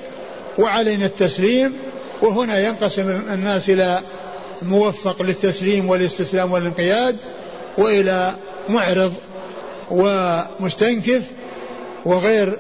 وعلينا 0.58 1.06
التسليم 1.06 1.74
وهنا 2.22 2.60
ينقسم 2.60 3.10
الناس 3.10 3.70
إلى 3.70 4.00
موفق 4.62 5.22
للتسليم 5.22 5.90
والاستسلام 5.90 6.52
والانقياد 6.52 7.18
وإلى 7.78 8.34
معرض 8.70 9.14
ومستنكف 9.92 11.22
وغير 12.06 12.58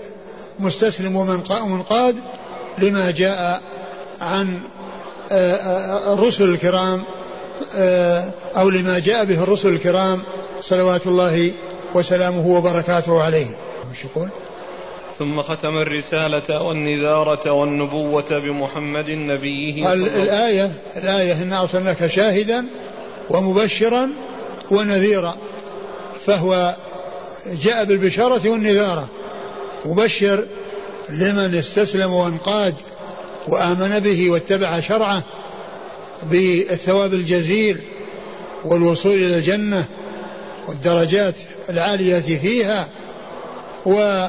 مستسلم 0.59 1.15
ومنقاد 1.15 2.15
لما 2.77 3.11
جاء 3.11 3.61
عن 4.21 4.59
آه، 5.31 5.55
آه، 5.55 6.13
الرسل 6.13 6.43
الكرام 6.43 7.01
آه، 7.75 8.31
أو 8.57 8.69
لما 8.69 8.99
جاء 8.99 9.25
به 9.25 9.43
الرسل 9.43 9.69
الكرام 9.69 10.21
صلوات 10.61 11.07
الله 11.07 11.51
وسلامه 11.93 12.47
وبركاته 12.47 13.23
عليهم. 13.23 13.53
مش 13.91 14.05
يقول؟ 14.05 14.29
ثم 15.19 15.41
ختم 15.41 15.77
الرسالة 15.77 16.61
والنذارة 16.61 17.51
والنبوة 17.51 18.39
بمحمد 18.39 19.09
نبيه 19.09 19.93
الآية 19.93 20.71
الآية 20.97 21.33
إن 21.33 21.53
أرسلناك 21.53 22.07
شاهدا 22.07 22.65
ومبشرا 23.29 24.09
ونذيرا 24.71 25.37
فهو 26.25 26.75
جاء 27.63 27.83
بالبشارة 27.85 28.49
والنذارة 28.49 29.07
مبشر 29.85 30.45
لمن 31.09 31.55
استسلم 31.55 32.13
وانقاد 32.13 32.75
وآمن 33.47 33.99
به 33.99 34.29
واتبع 34.29 34.79
شرعه 34.79 35.23
بالثواب 36.23 37.13
الجزيل 37.13 37.77
والوصول 38.65 39.13
إلى 39.13 39.37
الجنة 39.37 39.85
والدرجات 40.67 41.35
العالية 41.69 42.19
فيها. 42.37 42.87
و 43.85 44.27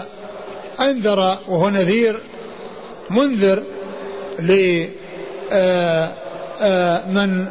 أنذر 0.81 1.39
وهو 1.49 1.71
نذير 1.71 2.21
منذر 3.11 3.63
لمن 4.39 4.89
آه، 5.53 6.11
آه، 6.61 7.47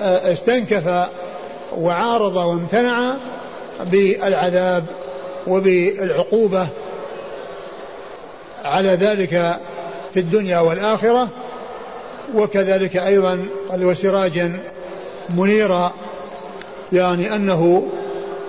آه، 0.00 0.32
استنكف 0.32 1.08
وعارض 1.76 2.36
وامتنع 2.36 3.14
بالعذاب 3.84 4.84
وبالعقوبة 5.46 6.68
على 8.64 8.88
ذلك 8.88 9.58
في 10.14 10.20
الدنيا 10.20 10.58
والآخرة 10.58 11.28
وكذلك 12.34 12.96
أيضا 12.96 13.46
قال 13.70 13.84
وسراجا 13.84 14.60
منيرا 15.36 15.92
يعني 16.92 17.34
أنه 17.34 17.86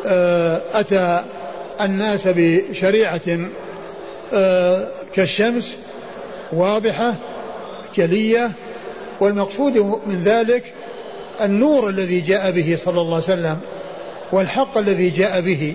آه، 0.06 0.62
أتى 0.74 1.24
الناس 1.82 2.28
بشريعة 2.28 3.22
آه، 4.34 4.88
كالشمس 5.14 5.76
واضحة 6.54 7.14
جلية 7.98 8.52
والمقصود 9.20 9.78
من 9.78 10.24
ذلك 10.26 10.64
النور 11.42 11.90
الذي 11.90 12.20
جاء 12.20 12.52
به 12.52 12.78
صلى 12.86 13.02
الله 13.02 13.16
عليه 13.16 13.24
وسلم 13.24 13.60
والحق 14.32 14.78
الذي 14.78 15.10
جاء 15.10 15.42
به. 15.42 15.74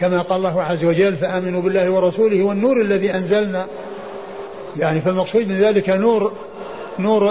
كما 0.00 0.22
قال 0.22 0.38
الله 0.38 0.62
عز 0.62 0.84
وجل 0.84 1.16
فآمنوا 1.16 1.62
بالله 1.62 1.90
ورسوله 1.90 2.42
والنور 2.42 2.80
الذي 2.80 3.14
أنزلنا. 3.14 3.66
يعني 4.76 5.00
فالمقصود 5.00 5.48
من 5.48 5.58
ذلك 5.60 5.90
نور 5.90 6.32
نور 6.98 7.30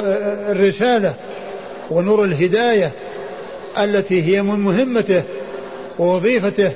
الرسالة 0.51 1.13
ونور 1.91 2.23
الهداية 2.23 2.91
التي 3.78 4.23
هي 4.23 4.41
من 4.41 4.60
مهمته 4.60 5.23
ووظيفته 5.99 6.71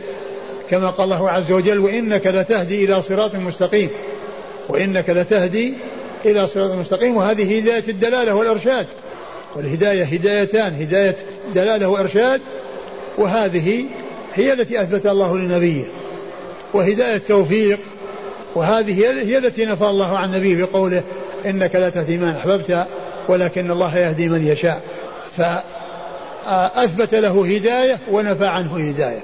كما 0.70 0.90
قال 0.90 1.14
الله 1.14 1.30
عز 1.30 1.52
وجل 1.52 1.80
وإنك 1.80 2.28
لتهدي 2.28 2.86
إلى 2.86 3.02
صراط 3.02 3.36
مستقيم. 3.36 3.90
وإنك 4.70 5.10
لتهدي 5.10 5.74
إلى 6.26 6.48
صراط 6.48 6.72
مستقيم. 6.72 7.18
وهذه 7.18 7.60
هداية 7.60 7.84
الدلالة 7.88 8.36
والإرشاد. 8.36 8.88
والهداية 9.56 10.04
هدايتان 10.04 10.76
هداية 10.82 11.16
دلالة 11.56 11.88
وإرشاد 11.88 12.42
وهذه 13.18 13.84
هي 14.40 14.54
التي 14.54 14.82
أثبت 14.82 15.08
الله 15.08 15.38
لنبيه 15.38 15.84
وهداية 16.74 17.18
توفيق 17.18 17.80
وهذه 18.56 19.00
هي 19.02 19.38
التي 19.38 19.66
نفى 19.66 19.86
الله 19.86 20.18
عن 20.18 20.32
نبيه 20.32 20.66
بقوله 20.66 21.04
إنك 21.46 21.76
لا 21.76 21.90
تهدي 21.90 22.18
من 22.18 22.30
أحببت 22.30 22.86
ولكن 23.28 23.72
الله 23.72 23.98
يهدي 23.98 24.30
من 24.30 24.48
يشاء. 24.48 24.82
فأثبت 25.38 27.16
له 27.16 27.56
هداية 27.56 28.00
ونفى 28.12 28.46
عنه 28.46 28.90
هداية. 28.90 29.24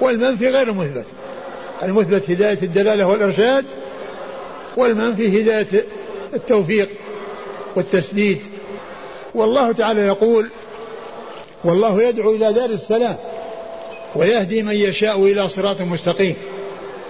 والمنفي 0.00 0.48
غير 0.48 0.72
مثبت. 0.72 1.04
المثبت 1.82 2.30
هداية 2.30 2.58
الدلالة 2.62 3.06
والإرشاد 3.06 3.64
والمنفي 4.76 5.42
هداية 5.42 5.84
التوفيق 6.34 6.88
والتسديد. 7.76 8.38
والله 9.34 9.72
تعالى 9.72 10.00
يقول 10.00 10.48
والله 11.64 12.02
يدعو 12.02 12.34
إلى 12.34 12.52
دار 12.52 12.70
السلام. 12.70 13.16
ويهدي 14.14 14.62
من 14.62 14.74
يشاء 14.74 15.24
إلى 15.24 15.48
صراط 15.48 15.80
مستقيم. 15.80 16.36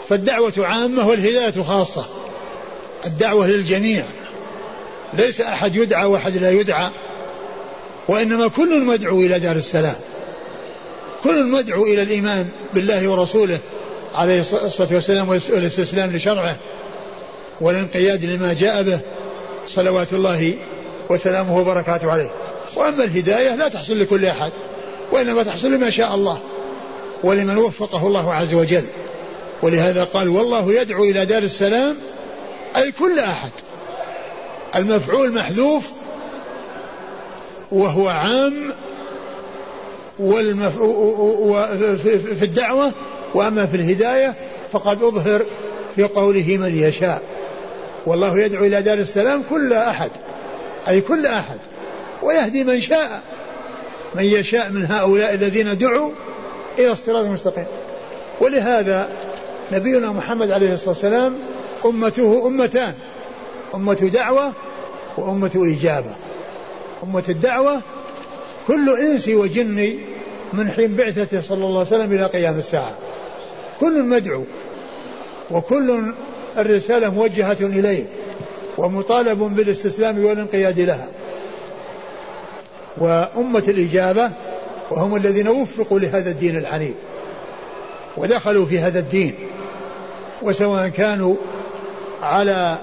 فالدعوة 0.09 0.53
عامة 0.59 1.09
والهداية 1.09 1.63
خاصة. 1.63 2.05
الدعوة 3.07 3.47
للجميع. 3.47 4.07
ليس 5.15 5.41
أحد 5.41 5.77
يدعى 5.77 6.05
وأحد 6.05 6.37
لا 6.37 6.51
يدعى. 6.51 6.91
وإنما 8.09 8.49
كل 8.49 8.85
مدعو 8.85 9.21
إلى 9.21 9.39
دار 9.39 9.57
السلام. 9.57 9.97
كل 11.25 11.45
مدعو 11.45 11.85
إلى 11.85 12.03
الإيمان 12.03 12.49
بالله 12.75 13.09
ورسوله 13.09 13.59
عليه 14.15 14.41
الصلاة 14.41 14.89
والسلام 14.91 15.29
والاستسلام 15.29 16.17
لشرعه 16.17 16.57
والانقياد 17.61 18.25
لما 18.25 18.53
جاء 18.53 18.83
به 18.83 18.99
صلوات 19.69 20.13
الله 20.13 20.55
وسلامه 21.11 21.59
وبركاته 21.59 22.11
عليه. 22.11 22.31
وأما 22.77 23.05
الهداية 23.05 23.55
لا 23.55 23.69
تحصل 23.69 23.99
لكل 24.01 24.27
أحد 24.27 24.53
وإنما 25.13 25.43
تحصل 25.43 25.73
لما 25.73 25.91
شاء 25.91 26.15
الله. 26.15 26.41
ولمن 27.23 27.59
وفقه 27.59 28.07
الله 28.07 28.35
عز 28.35 28.55
وجل. 28.55 28.85
ولهذا 29.63 30.05
قال 30.05 30.29
والله 30.29 30.73
يدعو 30.73 31.05
إلى 31.05 31.27
دار 31.27 31.43
السلام 31.43 31.97
أي 32.77 32.93
كل 32.93 33.19
أحد. 33.19 33.51
المفعول 34.77 35.33
محذوف 35.33 35.91
وهو 37.73 38.09
عام 38.09 38.73
والمف... 40.19 40.79
في 42.39 42.45
الدعوة 42.45 42.93
وأما 43.35 43.67
في 43.67 43.77
الهداية 43.77 44.35
فقد 44.73 45.03
أظهر 45.03 45.43
في 45.97 46.03
قوله 46.03 46.57
من 46.61 46.77
يشاء. 46.77 47.23
والله 48.07 48.39
يدعو 48.39 48.65
إلى 48.65 48.83
دار 48.83 48.99
السلام 48.99 49.43
كل 49.51 49.73
أحد 49.73 50.11
أي 50.89 51.01
كل 51.01 51.27
أحد 51.27 51.59
ويهدي 52.23 52.65
من 52.65 52.81
شاء. 52.81 53.23
من 54.15 54.25
يشاء 54.25 54.71
من 54.71 54.87
هؤلاء 54.87 55.35
الذين 55.35 55.79
دعوا 55.79 56.13
إلى 56.79 56.93
الصراط 56.93 57.25
المستقيم. 57.25 57.67
ولهذا 58.41 59.09
نبينا 59.73 60.13
محمد 60.13 60.51
عليه 60.51 60.75
الصلاة 60.75 60.89
والسلام 60.89 61.39
أمته 61.85 62.47
أمتان. 62.47 62.95
أمة 63.75 63.95
دعوة 63.95 64.53
وأمة 65.17 65.51
إجابة. 65.79 66.15
أمة 67.03 67.25
الدعوة 67.29 67.81
كل 68.67 68.97
إنس 68.97 69.29
وجن 69.29 69.99
من 70.53 70.71
حين 70.71 70.97
بعثته 70.97 71.41
صلى 71.41 71.65
الله 71.65 71.79
عليه 71.79 71.89
وسلم 71.89 72.13
إلى 72.13 72.25
قيام 72.25 72.59
الساعة. 72.59 72.95
كل 73.81 74.03
مدعو 74.03 74.45
وكل 75.51 76.13
الرسالة 76.59 77.11
موجهة 77.11 77.57
إليه 77.61 78.05
ومطالب 78.79 79.39
بالإستسلام 79.39 80.25
والانقياد 80.25 80.81
لها. 80.81 81.07
وأمة 82.99 83.65
الإجابة 83.69 84.31
وهم 84.91 85.17
الذين 85.17 85.49
وفقوا 85.49 85.99
لهذا 85.99 86.31
الدين 86.31 86.57
الحنيف 86.57 86.95
ودخلوا 88.17 88.67
في 88.67 88.79
هذا 88.79 88.99
الدين 88.99 89.35
وسواء 90.43 90.89
كانوا 90.89 91.37
على 92.23 92.79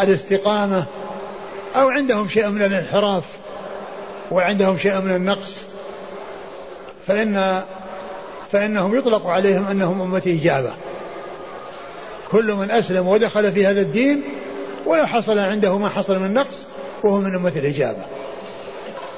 الاستقامة 0.00 0.84
أو 1.76 1.88
عندهم 1.88 2.28
شيء 2.28 2.48
من 2.48 2.62
الانحراف 2.62 3.24
وعندهم 4.30 4.78
شيء 4.78 5.00
من 5.00 5.14
النقص 5.14 5.62
فإن 7.06 7.62
فإنهم 8.52 8.98
يطلق 8.98 9.26
عليهم 9.26 9.66
أنهم 9.70 10.02
أمة 10.02 10.22
إجابة. 10.26 10.72
كل 12.30 12.52
من 12.52 12.70
أسلم 12.70 13.08
ودخل 13.08 13.52
في 13.52 13.66
هذا 13.66 13.80
الدين 13.80 14.22
ولا 14.86 15.06
حصل 15.06 15.38
عنده 15.38 15.78
ما 15.78 15.88
حصل 15.88 16.18
من 16.18 16.34
نقص 16.34 16.66
وهو 17.04 17.20
من 17.20 17.34
أمة 17.34 17.52
الإجابة. 17.56 18.15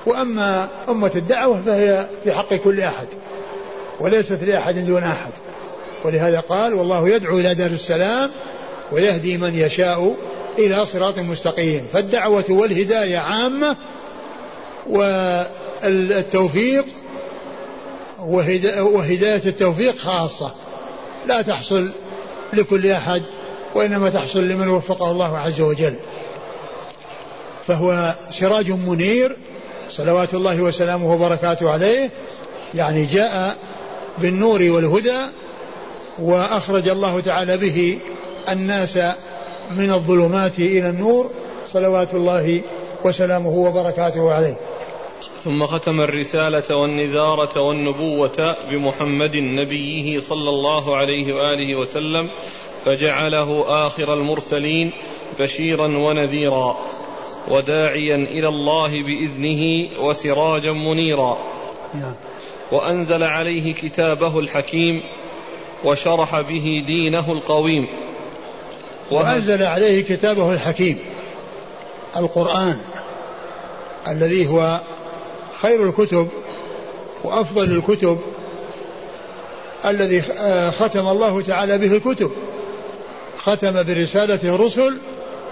وأما 0.08 0.68
أمة 0.88 1.10
الدعوة 1.16 1.62
فهي 1.66 2.06
في 2.24 2.32
حق 2.32 2.54
كل 2.54 2.80
أحد 2.80 3.06
وليست 4.00 4.42
لأحد 4.42 4.86
دون 4.86 5.04
أحد. 5.04 5.30
ولهذا 6.04 6.40
قال 6.40 6.74
والله 6.74 7.08
يدعو 7.08 7.38
إلى 7.38 7.54
دار 7.54 7.70
السلام 7.70 8.30
ويهدي 8.92 9.38
من 9.38 9.54
يشاء 9.54 10.16
إلى 10.58 10.86
صراط 10.86 11.18
مستقيم. 11.18 11.86
فالدعوة 11.92 12.44
والهداية 12.48 13.18
عامة 13.18 13.76
والتوفيق 14.86 16.84
وهداية 18.80 19.42
التوفيق 19.46 19.96
خاصة 19.96 20.50
لا 21.26 21.42
تحصل 21.42 21.90
لكل 22.52 22.86
أحد 22.90 23.22
وإنما 23.74 24.10
تحصل 24.10 24.48
لمن 24.48 24.68
وفقه 24.68 25.10
الله 25.10 25.38
عز 25.38 25.60
وجل. 25.60 25.94
فهو 27.66 28.14
سراج 28.30 28.70
منير 28.70 29.36
صلوات 29.98 30.34
الله 30.34 30.62
وسلامه 30.62 31.12
وبركاته 31.12 31.70
عليه 31.70 32.10
يعني 32.74 33.04
جاء 33.04 33.56
بالنور 34.18 34.62
والهدى 34.62 35.18
وأخرج 36.18 36.88
الله 36.88 37.20
تعالى 37.20 37.56
به 37.56 37.98
الناس 38.48 38.98
من 39.76 39.92
الظلمات 39.92 40.58
إلى 40.58 40.88
النور 40.88 41.30
صلوات 41.66 42.14
الله 42.14 42.60
وسلامه 43.04 43.50
وبركاته 43.50 44.32
عليه. 44.32 44.54
ثم 45.44 45.66
ختم 45.66 46.00
الرسالة 46.00 46.76
والنذارة 46.76 47.60
والنبوة 47.60 48.56
بمحمد 48.70 49.36
نبيه 49.36 50.20
صلى 50.20 50.48
الله 50.48 50.96
عليه 50.96 51.34
وآله 51.34 51.76
وسلم 51.76 52.28
فجعله 52.84 53.64
آخر 53.86 54.14
المرسلين 54.14 54.90
بشيرا 55.40 55.86
ونذيرا 55.86 56.78
وداعيا 57.50 58.16
إلى 58.16 58.48
الله 58.48 59.02
بإذنه 59.02 59.88
وسراجا 60.00 60.72
منيرا. 60.72 61.38
وأنزل 62.72 63.22
عليه 63.22 63.74
كتابه 63.74 64.38
الحكيم 64.38 65.02
وشرح 65.84 66.40
به 66.40 66.84
دينه 66.86 67.32
القويم. 67.32 67.86
وأنزل 69.10 69.62
عليه 69.62 70.04
كتابه 70.04 70.54
الحكيم 70.54 70.98
القرآن 72.16 72.78
الذي 74.08 74.46
هو 74.46 74.80
خير 75.62 75.88
الكتب 75.88 76.28
وأفضل 77.24 77.64
الكتب 77.64 78.18
الذي 79.84 80.22
ختم 80.78 81.08
الله 81.08 81.42
تعالى 81.42 81.78
به 81.78 81.92
الكتب. 81.96 82.30
ختم 83.38 83.82
برسالته 83.82 84.54
الرسل 84.54 85.00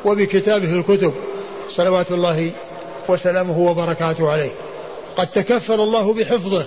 وبكتابه 0.05 0.72
الكتب. 0.72 1.14
صلوات 1.77 2.11
الله 2.11 2.51
وسلامه 3.09 3.59
وبركاته 3.59 4.31
عليه. 4.31 4.51
قد 5.16 5.27
تكفل 5.27 5.81
الله 5.81 6.14
بحفظه. 6.14 6.66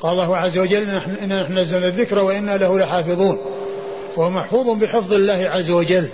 قال 0.00 0.12
الله 0.12 0.36
عز 0.36 0.58
وجل 0.58 1.00
إنا 1.22 1.42
نحن 1.42 1.58
نزلنا 1.58 1.88
الذكر 1.88 2.18
وإنا 2.18 2.56
له 2.56 2.78
لحافظون. 2.78 3.38
وهو 4.16 4.30
محفوظ 4.30 4.68
بحفظ 4.68 5.12
الله 5.12 5.50
عز 5.50 5.70
وجل. 5.70 6.08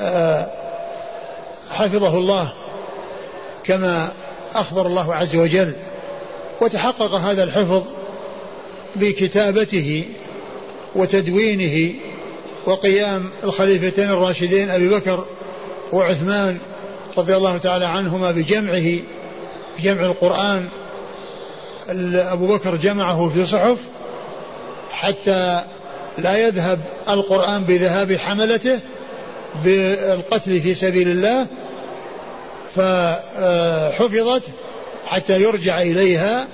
آه، 0.00 0.46
حفظه 1.70 2.18
الله 2.18 2.52
كما 3.64 4.12
أخبر 4.54 4.86
الله 4.86 5.14
عز 5.14 5.36
وجل 5.36 5.72
وتحقق 6.60 7.14
هذا 7.14 7.42
الحفظ 7.42 7.82
بكتابته 8.96 10.04
وتدوينه 10.94 11.94
وقيام 12.66 13.30
الخليفتين 13.44 14.10
الراشدين 14.10 14.70
أبي 14.70 14.88
بكر 14.88 15.24
وعثمان 15.92 16.58
رضي 17.18 17.36
الله 17.36 17.58
تعالى 17.58 17.84
عنهما 17.84 18.30
بجمعه 18.30 18.98
بجمع 19.78 20.00
القرآن 20.00 20.68
أبو 22.14 22.46
بكر 22.46 22.76
جمعه 22.76 23.28
في 23.34 23.46
صحف 23.46 23.78
حتى 24.92 25.60
لا 26.18 26.36
يذهب 26.36 26.80
القرآن 27.08 27.62
بذهاب 27.62 28.16
حملته 28.16 28.78
بالقتل 29.64 30.60
في 30.60 30.74
سبيل 30.74 31.08
الله 31.08 31.46
فحفظت 32.76 34.42
حتى 35.06 35.42
يرجع 35.42 35.82
إليها 35.82 36.46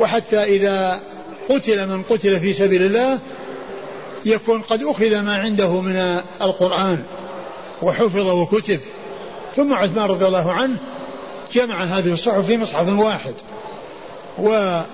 وحتى 0.00 0.42
إذا 0.42 1.00
قتل 1.48 1.88
من 1.88 2.02
قتل 2.02 2.40
في 2.40 2.52
سبيل 2.52 2.82
الله 2.82 3.18
يكون 4.24 4.60
قد 4.60 4.82
أخذ 4.82 5.20
ما 5.20 5.36
عنده 5.36 5.80
من 5.80 6.20
القرآن 6.42 7.02
وحفظ 7.82 8.26
وكتب. 8.26 8.80
ثم 9.56 9.74
عثمان 9.74 10.04
رضي 10.04 10.26
الله 10.26 10.52
عنه 10.52 10.76
جمع 11.52 11.84
هذه 11.84 12.12
الصحف 12.12 12.46
في 12.46 12.58
مصحف 12.58 12.88
واحد. 12.88 13.34
وصار 14.38 14.84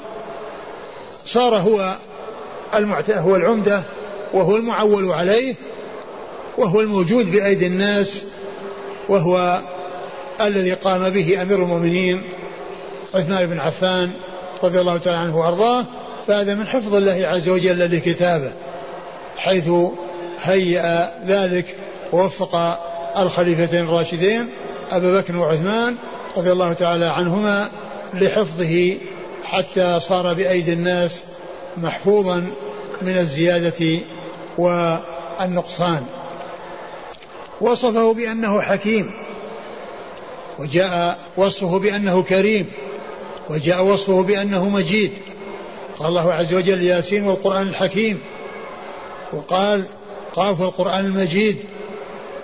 هو 1.57 1.97
المعت... 2.75 3.11
هو 3.11 3.37
العمدة 3.37 3.83
وهو 4.33 4.57
المعول 4.57 5.13
عليه 5.13 5.55
وهو 6.59 6.81
الموجود 6.81 7.31
بأيدي 7.31 7.67
الناس 7.67 8.25
وهو 9.09 9.61
الذي 10.41 10.73
قام 10.73 11.11
به 11.11 11.43
أمير 11.43 11.63
المؤمنين 11.63 12.23
عثمان 13.15 13.47
بن 13.47 13.61
عفان 13.61 14.11
رضي 14.63 14.81
الله 14.81 14.97
تعالى 14.97 15.19
عنه 15.19 15.39
وأرضاه. 15.39 15.85
فهذا 16.27 16.55
من 16.55 16.67
حفظ 16.67 16.95
الله 16.95 17.27
عز 17.27 17.49
وجل 17.49 17.97
لكتابه 17.97 18.53
حيث 19.37 19.71
هيأ 20.43 21.11
ذلك 21.27 21.77
ووفق 22.13 22.79
الخليفتين 23.19 23.85
الراشدين 23.85 24.49
أبا 24.91 25.21
بكر 25.21 25.37
وعثمان 25.37 25.97
رضي 26.37 26.53
الله 26.53 26.73
تعالى 26.73 27.07
عنهما 27.07 27.71
لحفظه 28.15 28.97
حتى 29.45 30.01
صار 30.01 30.33
بأيدي 30.35 30.73
الناس 30.73 31.23
محفوظا 31.77 32.47
من 33.03 33.19
الزيادة 33.19 33.99
والنقصان. 34.59 36.07
وصفه 37.61 38.15
بأنه 38.15 38.61
حكيم 38.63 39.11
وجاء 40.59 41.19
وصفه 41.37 41.79
بأنه 41.79 42.23
كريم 42.23 42.67
وجاء 43.51 43.85
وصفه 43.85 44.23
بأنه 44.23 44.69
مجيد. 44.69 45.13
قال 45.99 46.09
الله 46.09 46.33
عز 46.33 46.55
وجل 46.55 46.83
ياسين 46.83 47.25
والقرآن 47.25 47.63
الحكيم 47.63 48.21
وقال 49.33 49.87
قاف 50.35 50.63
القرآن 50.63 51.05
المجيد. 51.05 51.57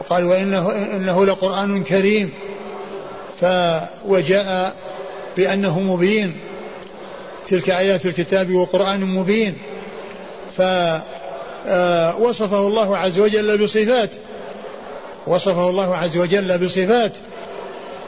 وقال 0.06 0.24
وإنه 0.24 0.72
إنه 0.72 1.26
لقرآن 1.26 1.84
كريم. 1.84 2.32
ف 3.40 3.44
وجاء 4.06 4.74
بأنه 5.36 5.80
مبين. 5.80 6.36
تلك 7.48 7.70
آيات 7.70 8.06
الكتاب 8.06 8.50
وقرآن 8.50 9.00
مبين. 9.00 9.54
فوصفه 10.56 11.02
آه، 12.56 12.66
الله 12.66 12.96
عز 12.96 13.18
وجل 13.18 13.58
بصفات. 13.58 14.10
وصفه 15.26 15.70
الله 15.70 15.96
عز 15.96 16.16
وجل 16.16 16.58
بصفات. 16.58 17.12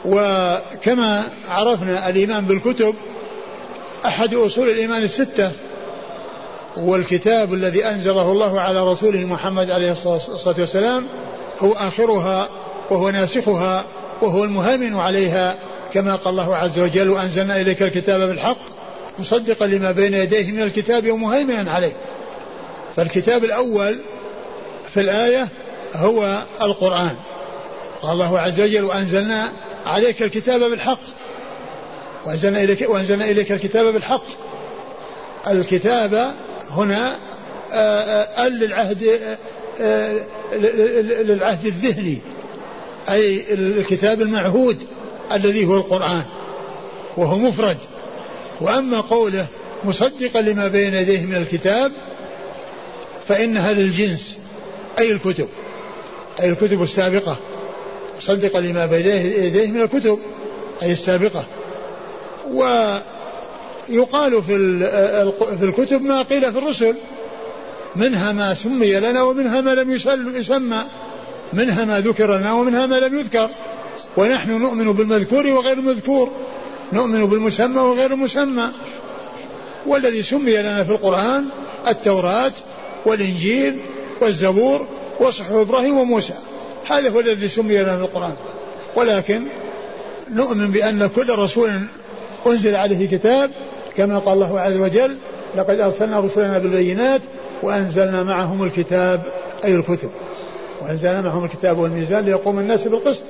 وكما 0.05 1.29
عرفنا 1.49 2.09
الإيمان 2.09 2.45
بالكتب 2.45 2.95
أحد 4.05 4.33
أصول 4.33 4.69
الإيمان 4.69 5.03
الستة 5.03 5.51
والكتاب 6.77 7.53
الذي 7.53 7.85
أنزله 7.85 8.31
الله 8.31 8.61
على 8.61 8.91
رسوله 8.91 9.25
محمد 9.25 9.71
عليه 9.71 9.91
الصلاة 9.91 10.55
والسلام 10.59 11.09
هو 11.63 11.73
آخرها 11.73 12.49
وهو 12.89 13.09
ناسخها 13.09 13.85
وهو 14.21 14.43
المهيمن 14.43 14.97
عليها 14.97 15.55
كما 15.93 16.15
قال 16.15 16.31
الله 16.31 16.55
عز 16.55 16.79
وجل 16.79 17.09
وأنزلنا 17.09 17.61
إليك 17.61 17.83
الكتاب 17.83 18.21
بالحق 18.21 18.57
مصدقا 19.19 19.67
لما 19.67 19.91
بين 19.91 20.13
يديه 20.13 20.51
من 20.51 20.61
الكتاب 20.61 21.11
ومهيمنا 21.11 21.71
عليه. 21.71 21.91
فالكتاب 22.95 23.43
الأول 23.43 23.99
في 24.93 25.01
الآية 25.01 25.47
هو 25.95 26.41
القرآن. 26.61 27.15
قال 28.01 28.11
الله 28.11 28.39
عز 28.39 28.61
وجل 28.61 28.83
وأنزلنا 28.83 29.51
عليك 29.85 30.23
الكتاب 30.23 30.59
بالحق. 30.59 30.99
وأنزلنا 32.25 32.63
إليك, 32.63 32.89
وأنزلنا 32.89 33.25
إليك 33.25 33.51
الكتاب 33.51 33.93
بالحق. 33.93 34.25
الكتاب 35.47 36.33
هنا 36.69 37.15
آه، 37.73 38.01
آه، 38.01 38.47
آل 38.47 38.59
للعهد 38.59 39.19
للعهد 41.23 41.65
الذهني 41.65 42.17
أي 43.09 43.53
الكتاب 43.53 44.21
المعهود 44.21 44.77
الذي 45.31 45.65
هو 45.65 45.77
القرآن 45.77 46.23
وهو 47.17 47.37
مفرد. 47.37 47.77
وأما 48.61 49.01
قوله 49.01 49.45
مصدقا 49.83 50.41
لما 50.41 50.67
بين 50.67 50.93
يديه 50.93 51.21
من 51.21 51.35
الكتاب 51.35 51.91
فإنها 53.27 53.73
للجنس 53.73 54.39
أي 54.99 55.11
الكتب 55.11 55.47
أي 56.41 56.49
الكتب 56.49 56.83
السابقة. 56.83 57.37
مصدقا 58.17 58.59
لما 58.59 58.85
بين 58.85 59.07
يديه 59.45 59.67
من 59.67 59.81
الكتب 59.81 60.19
أي 60.83 60.91
السابقة. 60.91 61.45
ويقال 62.51 64.43
في 64.43 64.79
في 65.59 65.65
الكتب 65.65 66.01
ما 66.01 66.21
قيل 66.21 66.51
في 66.51 66.57
الرسل 66.57 66.95
منها 67.95 68.31
ما 68.31 68.53
سمي 68.53 68.99
لنا 68.99 69.23
ومنها 69.23 69.61
ما 69.61 69.75
لم 69.75 69.91
يسمى. 70.35 70.83
منها 71.53 71.85
ما 71.85 71.99
ذكر 71.99 72.37
لنا 72.37 72.53
ومنها 72.53 72.85
ما 72.85 72.99
لم 72.99 73.19
يذكر. 73.19 73.49
ونحن 74.17 74.51
نؤمن 74.51 74.93
بالمذكور 74.93 75.47
وغير 75.47 75.77
المذكور 75.77 76.31
نؤمن 76.93 77.25
بالمسمى 77.25 77.79
وغير 77.79 78.13
المسمى 78.13 78.63
والذي 79.85 80.23
سمي 80.23 80.57
لنا 80.57 80.83
في 80.83 80.91
القرآن 80.91 81.45
التوراة 81.87 82.51
والإنجيل 83.05 83.79
والزبور 84.21 84.87
وصحف 85.19 85.51
إبراهيم 85.51 85.97
وموسى. 85.97 86.33
هذا 86.87 87.09
هو 87.09 87.19
الذي 87.19 87.47
سمي 87.47 87.77
لنا 87.77 87.97
في 87.97 88.03
القرآن. 88.03 88.35
ولكن 88.95 89.43
نؤمن 90.33 90.71
بأن 90.71 91.09
كل 91.15 91.35
رسول 91.35 91.69
أنزل 92.47 92.75
عليه 92.75 93.09
كتاب 93.09 93.51
كما 93.97 94.19
قال 94.19 94.33
الله 94.33 94.59
عز 94.59 94.77
وجل 94.77 95.17
لقد 95.57 95.79
أرسلنا 95.79 96.19
رسلنا 96.19 96.57
بالبينات 96.57 97.21
وأنزلنا 97.63 98.23
معهم 98.23 98.63
الكتاب 98.63 99.21
أي 99.65 99.75
الكتب. 99.75 100.09
وأنزلنا 100.81 101.21
معهم 101.21 101.45
الكتاب 101.45 101.77
والميزان 101.77 102.25
ليقوم 102.25 102.59
الناس 102.59 102.87
بالقسط. 102.87 103.23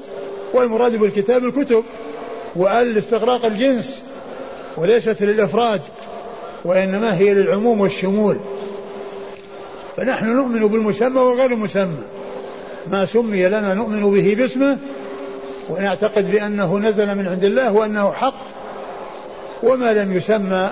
والمراد 0.54 0.96
بالكتاب 0.96 1.46
الكتب 1.46 1.84
وأل 2.56 2.94
لاستغراق 2.94 3.46
الجنس 3.46 4.04
وليست 4.78 5.22
للإفراد 5.22 5.82
وإنما 6.66 7.18
هي 7.18 7.34
للعموم 7.34 7.82
والشمول. 7.82 8.38
فنحن 9.98 10.26
نؤمن 10.26 10.68
بالمسمى 10.68 11.22
وغير 11.22 11.52
المسمى 11.52 12.04
ما 12.92 13.06
سمي 13.06 13.48
لنا 13.48 13.74
نؤمن 13.74 14.12
به 14.12 14.36
باسمه 14.36 14.78
ونعتقد 15.70 16.32
بأنه 16.32 16.80
نزل 16.80 17.16
من 17.16 17.28
عند 17.28 17.44
الله 17.44 17.72
وأنه 17.72 18.12
حق. 18.12 18.42
وما 19.64 19.94
لم 19.94 20.18
يسمى 20.18 20.70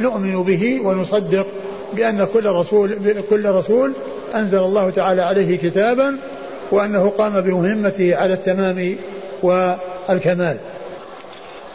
نؤمن 0.00 0.42
به 0.42 0.80
ونصدق. 0.84 1.46
بأن 1.96 2.26
كل 2.32 2.46
رسول 2.46 2.98
كل 3.30 3.46
رسول 3.46 3.92
أنزل 4.34 4.58
الله 4.58 4.90
تعالى 4.90 5.22
عليه 5.22 5.58
كتابا 5.58 6.18
وأنه 6.70 7.12
قام 7.18 7.40
بمهمته 7.40 8.16
على 8.16 8.34
التمام 8.34 8.96
والكمال. 9.42 10.56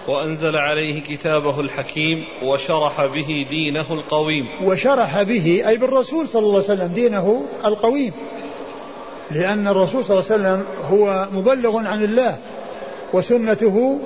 وأنزل 0.07 0.55
عليه 0.55 1.01
كتابه 1.01 1.59
الحكيم 1.59 2.23
وشرح 2.43 3.05
به 3.05 3.45
دينه 3.49 3.85
القويم. 3.91 4.47
وشرح 4.63 5.21
به 5.21 5.63
أي 5.67 5.77
بالرسول 5.77 6.27
صلى 6.27 6.41
الله 6.41 6.63
عليه 6.63 6.73
وسلم 6.73 6.87
دينه 6.87 7.45
القويم. 7.65 8.13
لأن 9.31 9.67
الرسول 9.67 10.03
صلى 10.03 10.19
الله 10.19 10.31
عليه 10.31 10.41
وسلم 10.41 10.65
هو 10.91 11.27
مبلغ 11.33 11.77
عن 11.77 12.03
الله 12.03 12.37
وسنته 13.13 13.99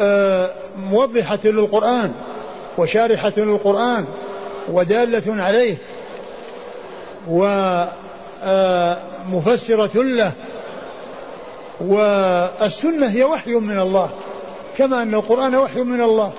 آه، 0.00 0.50
موضحة 0.90 1.38
للقرآن 1.44 2.12
وشارحة 2.78 3.32
للقرآن 3.36 4.04
ودالة 4.68 5.42
عليه 5.42 5.76
ومفسرة 9.28 10.02
له 10.02 10.32
والسنة 11.80 13.06
هي 13.10 13.24
وحي 13.24 13.54
من 13.54 13.80
الله 13.80 14.10
كما 14.78 15.02
أن 15.02 15.14
القرآن 15.14 15.54
وحي 15.54 15.80
من 15.80 16.00
الله 16.00 16.32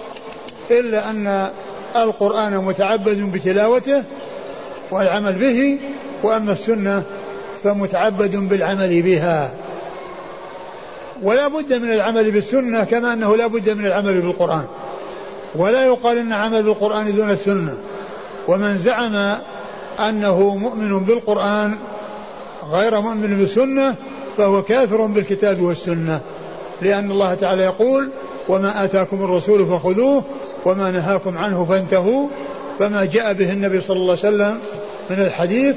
إلا 0.72 1.10
أن 1.10 1.50
القرآن 1.96 2.58
متعبد 2.58 3.32
بتلاوته 3.32 4.04
والعمل 4.92 5.34
به 5.34 5.78
وأما 6.24 6.52
السنة 6.52 7.04
فمتعبد 7.64 8.36
بالعمل 8.36 9.02
بها. 9.02 9.50
ولا 11.22 11.48
بد 11.48 11.74
من 11.74 11.92
العمل 11.94 12.32
بالسنة 12.32 12.84
كما 12.84 13.14
أنه 13.14 13.36
لا 13.36 13.48
بد 13.48 13.70
من 13.70 13.86
العمل 13.86 14.22
بالقرآن. 14.22 14.66
ولا 15.56 15.86
يقال 15.86 16.18
أن 16.18 16.34
عمل 16.34 16.64
بالقرآن 16.64 17.16
دون 17.16 17.32
السنة. 17.32 17.78
ومن 18.48 18.78
زعم 18.78 19.38
أنه 20.10 20.56
مؤمن 20.56 21.00
بالقرآن 21.00 21.76
غير 22.72 23.02
مؤمن 23.02 23.38
بالسنة 23.38 23.96
فهو 24.38 24.62
كافر 24.62 25.06
بالكتاب 25.06 25.62
والسنة 25.62 26.20
لأن 26.82 27.12
الله 27.12 27.34
تعالى 27.34 27.64
يقول 27.64 28.10
وما 28.50 28.84
آتاكم 28.84 29.24
الرسول 29.24 29.66
فخذوه 29.66 30.24
وما 30.66 30.92
نهاكم 30.92 31.38
عنه 31.38 31.66
فانتهوا 31.70 32.28
فما 32.80 33.06
جاء 33.06 33.34
به 33.34 33.52
النبي 33.52 33.82
صلى 33.82 33.98
الله 33.98 34.18
عليه 34.24 34.36
وسلم 34.36 34.60
من 35.10 35.20
الحديث 35.20 35.76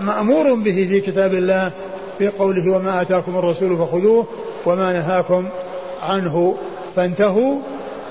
مأمور 0.00 0.54
به 0.54 0.86
في 0.90 1.00
كتاب 1.00 1.34
الله 1.34 1.70
في 2.18 2.28
قوله 2.28 2.76
وما 2.76 3.02
آتاكم 3.02 3.38
الرسول 3.38 3.76
فخذوه 3.76 4.26
وما 4.66 4.92
نهاكم 4.92 5.44
عنه 6.02 6.56
فانتهوا 6.96 7.58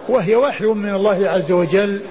وهي 0.10 0.36
وحي 0.36 0.66
من 0.66 0.96
الله 0.96 1.30
عز 1.30 1.52
وجل. 1.52 2.02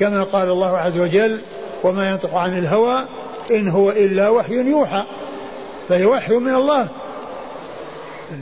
كما 0.00 0.22
قال 0.22 0.50
الله 0.50 0.78
عز 0.78 0.98
وجل 0.98 1.40
وما 1.82 2.10
ينطق 2.10 2.34
عن 2.34 2.58
الهوى 2.58 3.04
إن 3.50 3.68
هو 3.68 3.90
إلا 3.90 4.28
وحي 4.28 4.54
يوحى 4.54 5.02
فهي 5.88 6.06
وحي 6.06 6.32
من 6.32 6.54
الله. 6.54 6.88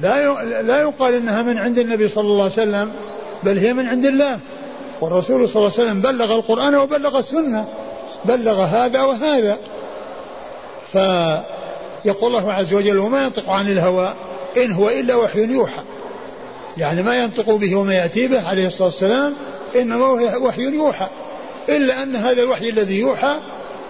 لا 0.03 0.35
لا 0.63 0.81
يقال 0.81 1.15
إنها 1.15 1.43
من 1.43 1.59
عند 1.59 1.79
النبي 1.79 2.09
صلى 2.09 2.25
الله 2.25 2.43
عليه 2.43 2.53
وسلم 2.53 2.93
بل 3.43 3.59
هي 3.59 3.73
من 3.73 3.89
عند 3.89 4.07
الله. 4.07 4.39
والرسول 5.01 5.49
صلى 5.49 5.57
الله 5.57 5.73
عليه 5.79 5.89
وسلم 5.89 6.01
بلغ 6.01 6.35
القرآن 6.35 6.75
وبلغ 6.75 7.19
السنة 7.19 7.65
بلغ 8.25 8.61
هذا 8.61 9.03
وهذا. 9.03 9.59
فيقول 10.93 12.37
الله 12.37 12.53
عز 12.53 12.75
وجل 12.75 12.99
وما 12.99 13.25
ينطق 13.25 13.51
عن 13.51 13.69
الهوى 13.69 14.15
إن 14.57 14.73
هو 14.73 14.89
إلا 14.89 15.17
وحي 15.17 15.45
يوحى 15.45 15.83
يعني 16.79 17.03
ما 17.03 17.17
ينطق 17.17 17.55
به 17.55 17.77
وما 17.77 17.95
يأتي 17.95 18.29
به 18.29 18.49
عليه 18.49 18.67
الصلاة 18.67 18.89
والسلام 18.89 19.35
إنما 19.77 20.07
هو 20.07 20.47
وحي 20.47 20.63
يوحى. 20.63 21.09
إلا 21.69 22.03
أن 22.03 22.17
هذا 22.17 22.43
الوحي 22.43 22.69
الذي 22.69 22.99
يوحى 22.99 23.41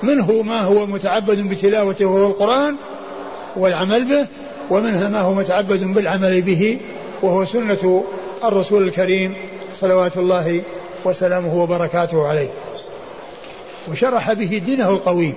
منه 0.02 0.42
ما 0.42 0.60
هو 0.60 0.86
متعبد 0.86 1.48
بتلاوته 1.48 2.06
وهو 2.06 2.26
القرآن 2.26 2.76
والعمل 3.56 4.04
به 4.04 4.26
ومنها 4.70 5.08
ما 5.08 5.20
هو 5.20 5.34
متعبد 5.34 5.84
بالعمل 5.84 6.42
به 6.42 6.78
وهو 7.22 7.44
سنة 7.44 8.04
الرسول 8.44 8.82
الكريم 8.82 9.34
صلوات 9.80 10.16
الله 10.16 10.62
وسلامه 11.04 11.62
وبركاته 11.62 12.26
عليه. 12.26 12.48
وشرح 13.90 14.32
به 14.32 14.62
دينه 14.66 14.90
القويم 14.90 15.34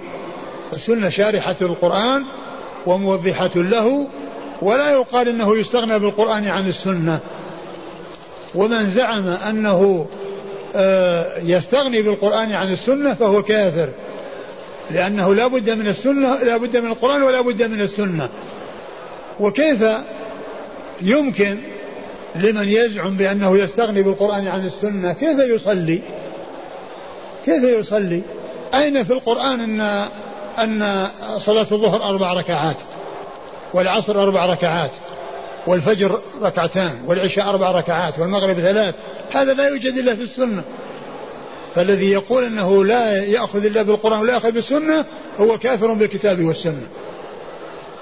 السنة 0.74 1.10
شارحة 1.10 1.56
للقرآن 1.62 2.24
وموضحة 2.86 3.52
له 3.56 4.08
ولا 4.62 4.92
يقال 4.92 5.30
إنه 5.30 5.58
يستغنى 5.58 6.00
بالقرآن 6.00 6.48
عن 6.48 6.68
السنة. 6.68 7.20
ومن 8.56 8.89
زعم 8.89 9.28
أنه 9.28 10.06
يستغني 11.43 12.01
بالقرآن 12.01 12.51
عن 12.51 12.72
السنة 12.72 13.13
فهو 13.13 13.43
كافر. 13.43 13.89
لأنه 14.91 15.36
لا 15.36 15.47
بد 15.47 15.69
من 15.69 15.88
السنة 15.88 16.43
لا 16.43 16.57
بد 16.57 16.78
من 16.78 16.91
القرآن 16.91 17.24
ولا 17.24 17.41
بد 17.41 17.63
من 17.63 17.82
السنة. 17.82 18.30
وكيف 19.39 19.84
يمكن 21.01 21.57
لمن 22.36 22.69
يزعم 22.69 23.17
بأنه 23.17 23.57
يستغني 23.57 24.03
بالقرآن 24.03 24.47
عن 24.47 24.65
السنة؟ 24.65 25.13
كيف 25.13 25.39
يصلي؟ 25.39 26.01
كيف 27.45 27.63
يصلي؟ 27.63 28.22
أين 28.74 29.03
في 29.03 29.13
القرآن 29.13 29.61
أن 29.61 30.07
أن 30.59 31.07
صلاة 31.38 31.67
الظهر 31.72 32.09
أربع 32.09 32.34
ركعات 32.34 32.76
والعصر 33.74 34.24
أربع 34.24 34.45
ركعات؟ 34.45 34.91
والفجر 35.68 36.20
ركعتان 36.41 36.99
والعشاء 37.05 37.49
أربع 37.49 37.72
ركعات 37.72 38.20
والمغرب 38.20 38.53
ثلاث 38.53 38.95
هذا 39.32 39.53
لا 39.53 39.68
يوجد 39.68 39.97
إلا 39.97 40.16
في 40.16 40.22
السنة. 40.22 40.64
فالذي 41.76 42.12
يقول 42.12 42.43
أنه 42.43 42.86
لا 42.86 43.24
يأخذ 43.24 43.66
إلا 43.66 43.82
بالقرآن 43.82 44.20
ولا 44.20 44.34
يأخذ 44.34 44.51
بالسنة 44.51 45.05
هو 45.39 45.57
كافر 45.57 45.93
بالكتاب 45.93 46.43
والسنة. 46.43 46.88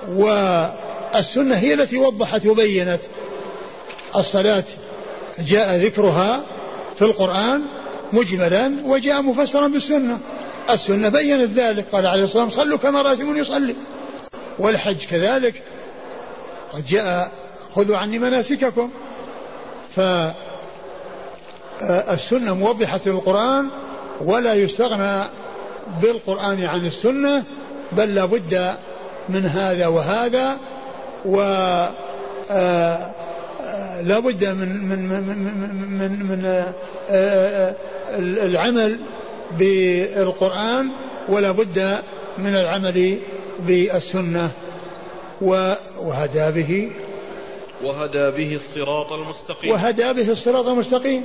والسنة 0.08 1.56
هي 1.56 1.74
التي 1.74 1.98
وضحت 1.98 2.46
وبينت. 2.46 3.00
الصلاة 4.16 4.64
جاء 5.40 5.76
ذكرها 5.76 6.42
في 7.00 7.06
القرآن 7.06 7.62
مجملا 8.14 8.72
وجاء 8.86 9.22
مفسرا 9.22 9.68
بالسنة. 9.68 10.20
السنة 10.70 11.10
بينت 11.10 11.52
ذلك. 11.60 11.86
قال 11.92 12.08
عليه 12.08 12.24
الصلاة 12.24 12.44
والسلام 12.44 12.66
صلوا 12.66 12.78
كما 12.78 13.02
رأيتمون 13.02 13.38
يصلي. 13.38 13.76
والحج 14.60 15.06
كذلك. 15.12 15.64
قد 16.74 16.86
جاء 16.86 17.32
خذوا 17.80 17.98
عني 17.98 18.20
مناسككم. 18.20 18.90
فالسنة 21.96 22.54
موضحة 22.56 23.00
للقرآن 23.06 23.68
ولا 24.22 24.54
يستغنى 24.54 25.24
بالقرآن 26.02 26.64
عن 26.64 26.86
السنة 26.86 27.44
بل 27.92 28.16
لابد 28.16 28.76
من 29.30 29.46
هذا 29.46 29.88
وهذا 29.88 30.58
و 31.26 31.40
آه، 31.42 31.96
آه، 32.52 34.02
لابد 34.02 34.46
من 34.46 34.90
من 34.90 35.00
من 35.00 35.38
من, 36.00 36.26
من 36.26 36.64
آه، 37.10 37.74
العمل 38.20 39.00
بالقرآن 39.52 40.90
ولا 41.30 41.52
بد 41.52 41.98
من 42.38 42.56
العمل 42.56 43.18
بالسنة. 43.60 44.50
وهدى 45.42 46.52
به 46.52 46.92
وهدى 47.84 48.32
به 48.32 48.56
الصراط 48.56 49.14
المستقيم. 49.14 49.72
وهدى 49.72 50.14
به 50.14 50.32
الصراط 50.32 50.68
المستقيم. 50.68 51.24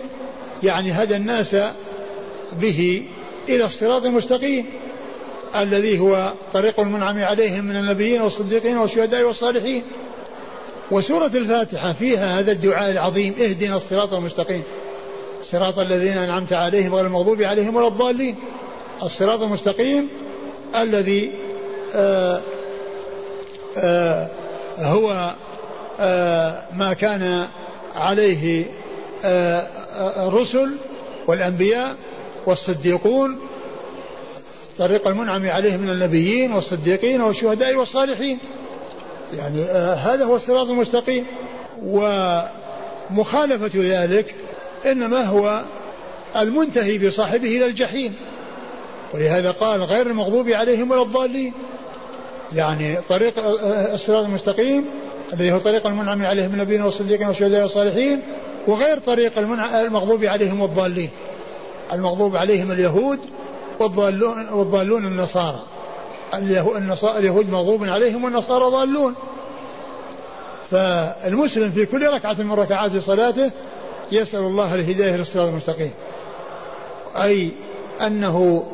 يعني 0.62 0.92
هدى 0.92 1.16
الناس 1.16 1.56
به 2.60 3.08
إلى 3.48 3.64
الصراط 3.64 4.04
المستقيم. 4.04 4.66
الذي 5.56 5.98
هو 5.98 6.32
طريق 6.52 6.80
المنعم 6.80 7.24
عليهم 7.24 7.64
من 7.64 7.76
النبيين 7.76 8.22
والصديقين 8.22 8.76
والشهداء 8.76 9.22
والصالحين. 9.22 9.82
وسورة 10.90 11.26
الفاتحة 11.26 11.92
فيها 11.92 12.38
هذا 12.38 12.52
الدعاء 12.52 12.90
العظيم. 12.90 13.34
اهدنا 13.40 13.76
الصراط 13.76 14.14
المستقيم. 14.14 14.62
صراط 15.42 15.78
الذين 15.78 16.18
أنعمت 16.18 16.52
عليهم 16.52 16.94
غير 16.94 17.06
المغضوب 17.06 17.42
عليهم 17.42 17.76
ولا 17.76 17.88
الضالين. 17.88 18.36
الصراط 19.02 19.42
المستقيم 19.42 20.10
الذي 20.76 21.32
آآ 21.92 22.36
آه، 22.36 22.42
آآ 23.76 24.28
آه، 24.78 24.84
هو 24.86 25.34
ما 26.76 26.96
كان 27.00 27.46
عليه 27.94 28.64
الرسل 30.16 30.76
والأنبياء 31.26 31.94
والصديقون 32.46 33.38
طريق 34.78 35.08
المنعم 35.08 35.48
عليه 35.48 35.76
من 35.76 35.90
النبيين 35.90 36.52
والصديقين 36.52 37.20
والشهداء 37.20 37.74
والصالحين. 37.74 38.38
يعني 39.36 39.64
هذا 39.94 40.24
هو 40.24 40.36
الصراط 40.36 40.68
المستقيم. 40.68 41.26
ومخالفة 41.82 43.70
ذلك 43.74 44.34
إنما 44.86 45.24
هو 45.24 45.64
المنتهي 46.36 46.98
بصاحبه 46.98 47.56
إلى 47.56 47.66
الجحيم. 47.66 48.14
ولهذا 49.14 49.50
قال 49.50 49.82
غير 49.82 50.06
المغضوب 50.06 50.48
عليهم 50.48 50.90
ولا 50.90 51.02
الضالين. 51.02 51.52
يعني 52.52 52.96
طريق 53.08 53.34
الصراط 53.92 54.24
المستقيم 54.24 54.84
الذي 55.34 55.52
هو 55.52 55.58
طريق 55.58 55.86
المنعم 55.86 56.26
عليهم 56.26 56.48
من 56.48 56.54
النبيين 56.54 56.82
والصديقين 56.82 57.28
والشهداء 57.28 57.62
والصالحين 57.62 58.20
وغير 58.66 58.98
طريق 58.98 59.38
المغضوب 59.38 60.24
عليهم 60.24 60.60
والضالين. 60.60 61.10
المغضوب 61.92 62.36
عليهم 62.36 62.72
اليهود 62.72 63.18
والضالون 63.80 64.48
والضالون 64.48 65.06
النصارى. 65.06 65.62
اليهود 66.34 67.50
مغضوب 67.50 67.84
عليهم 67.84 68.24
والنصارى 68.24 68.64
ضالون. 68.64 69.14
فالمسلم 70.70 71.70
في 71.70 71.86
كل 71.86 72.06
ركعة 72.06 72.36
من 72.38 72.52
ركعات 72.52 72.96
صلاته 72.96 73.50
يسأل 74.12 74.40
الله 74.40 74.74
الهداية 74.74 75.16
للصراط 75.16 75.48
المستقيم. 75.48 75.90
أي 77.16 77.52
أنه 78.00 78.66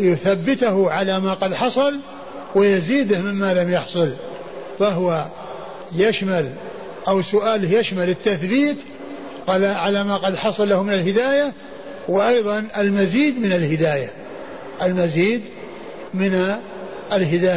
يثبته 0.00 0.90
على 0.90 1.20
ما 1.20 1.34
قد 1.34 1.54
حصل 1.54 2.00
ويزيده 2.54 3.18
مما 3.18 3.54
لم 3.54 3.70
يحصل 3.70 4.12
فهو 4.78 5.26
يشمل 5.96 6.48
أو 7.08 7.22
سؤاله 7.22 7.78
يشمل 7.78 8.08
التثبيت 8.08 8.76
على 9.48 10.04
ما 10.04 10.16
قد 10.16 10.36
حصل 10.36 10.68
له 10.68 10.82
من 10.82 10.92
الهداية 10.92 11.52
وأيضا 12.08 12.64
المزيد 12.78 13.38
من 13.38 13.52
الهداية. 13.52 14.10
المزيد 14.82 15.42
من 16.14 16.56
الهداية. 17.12 17.56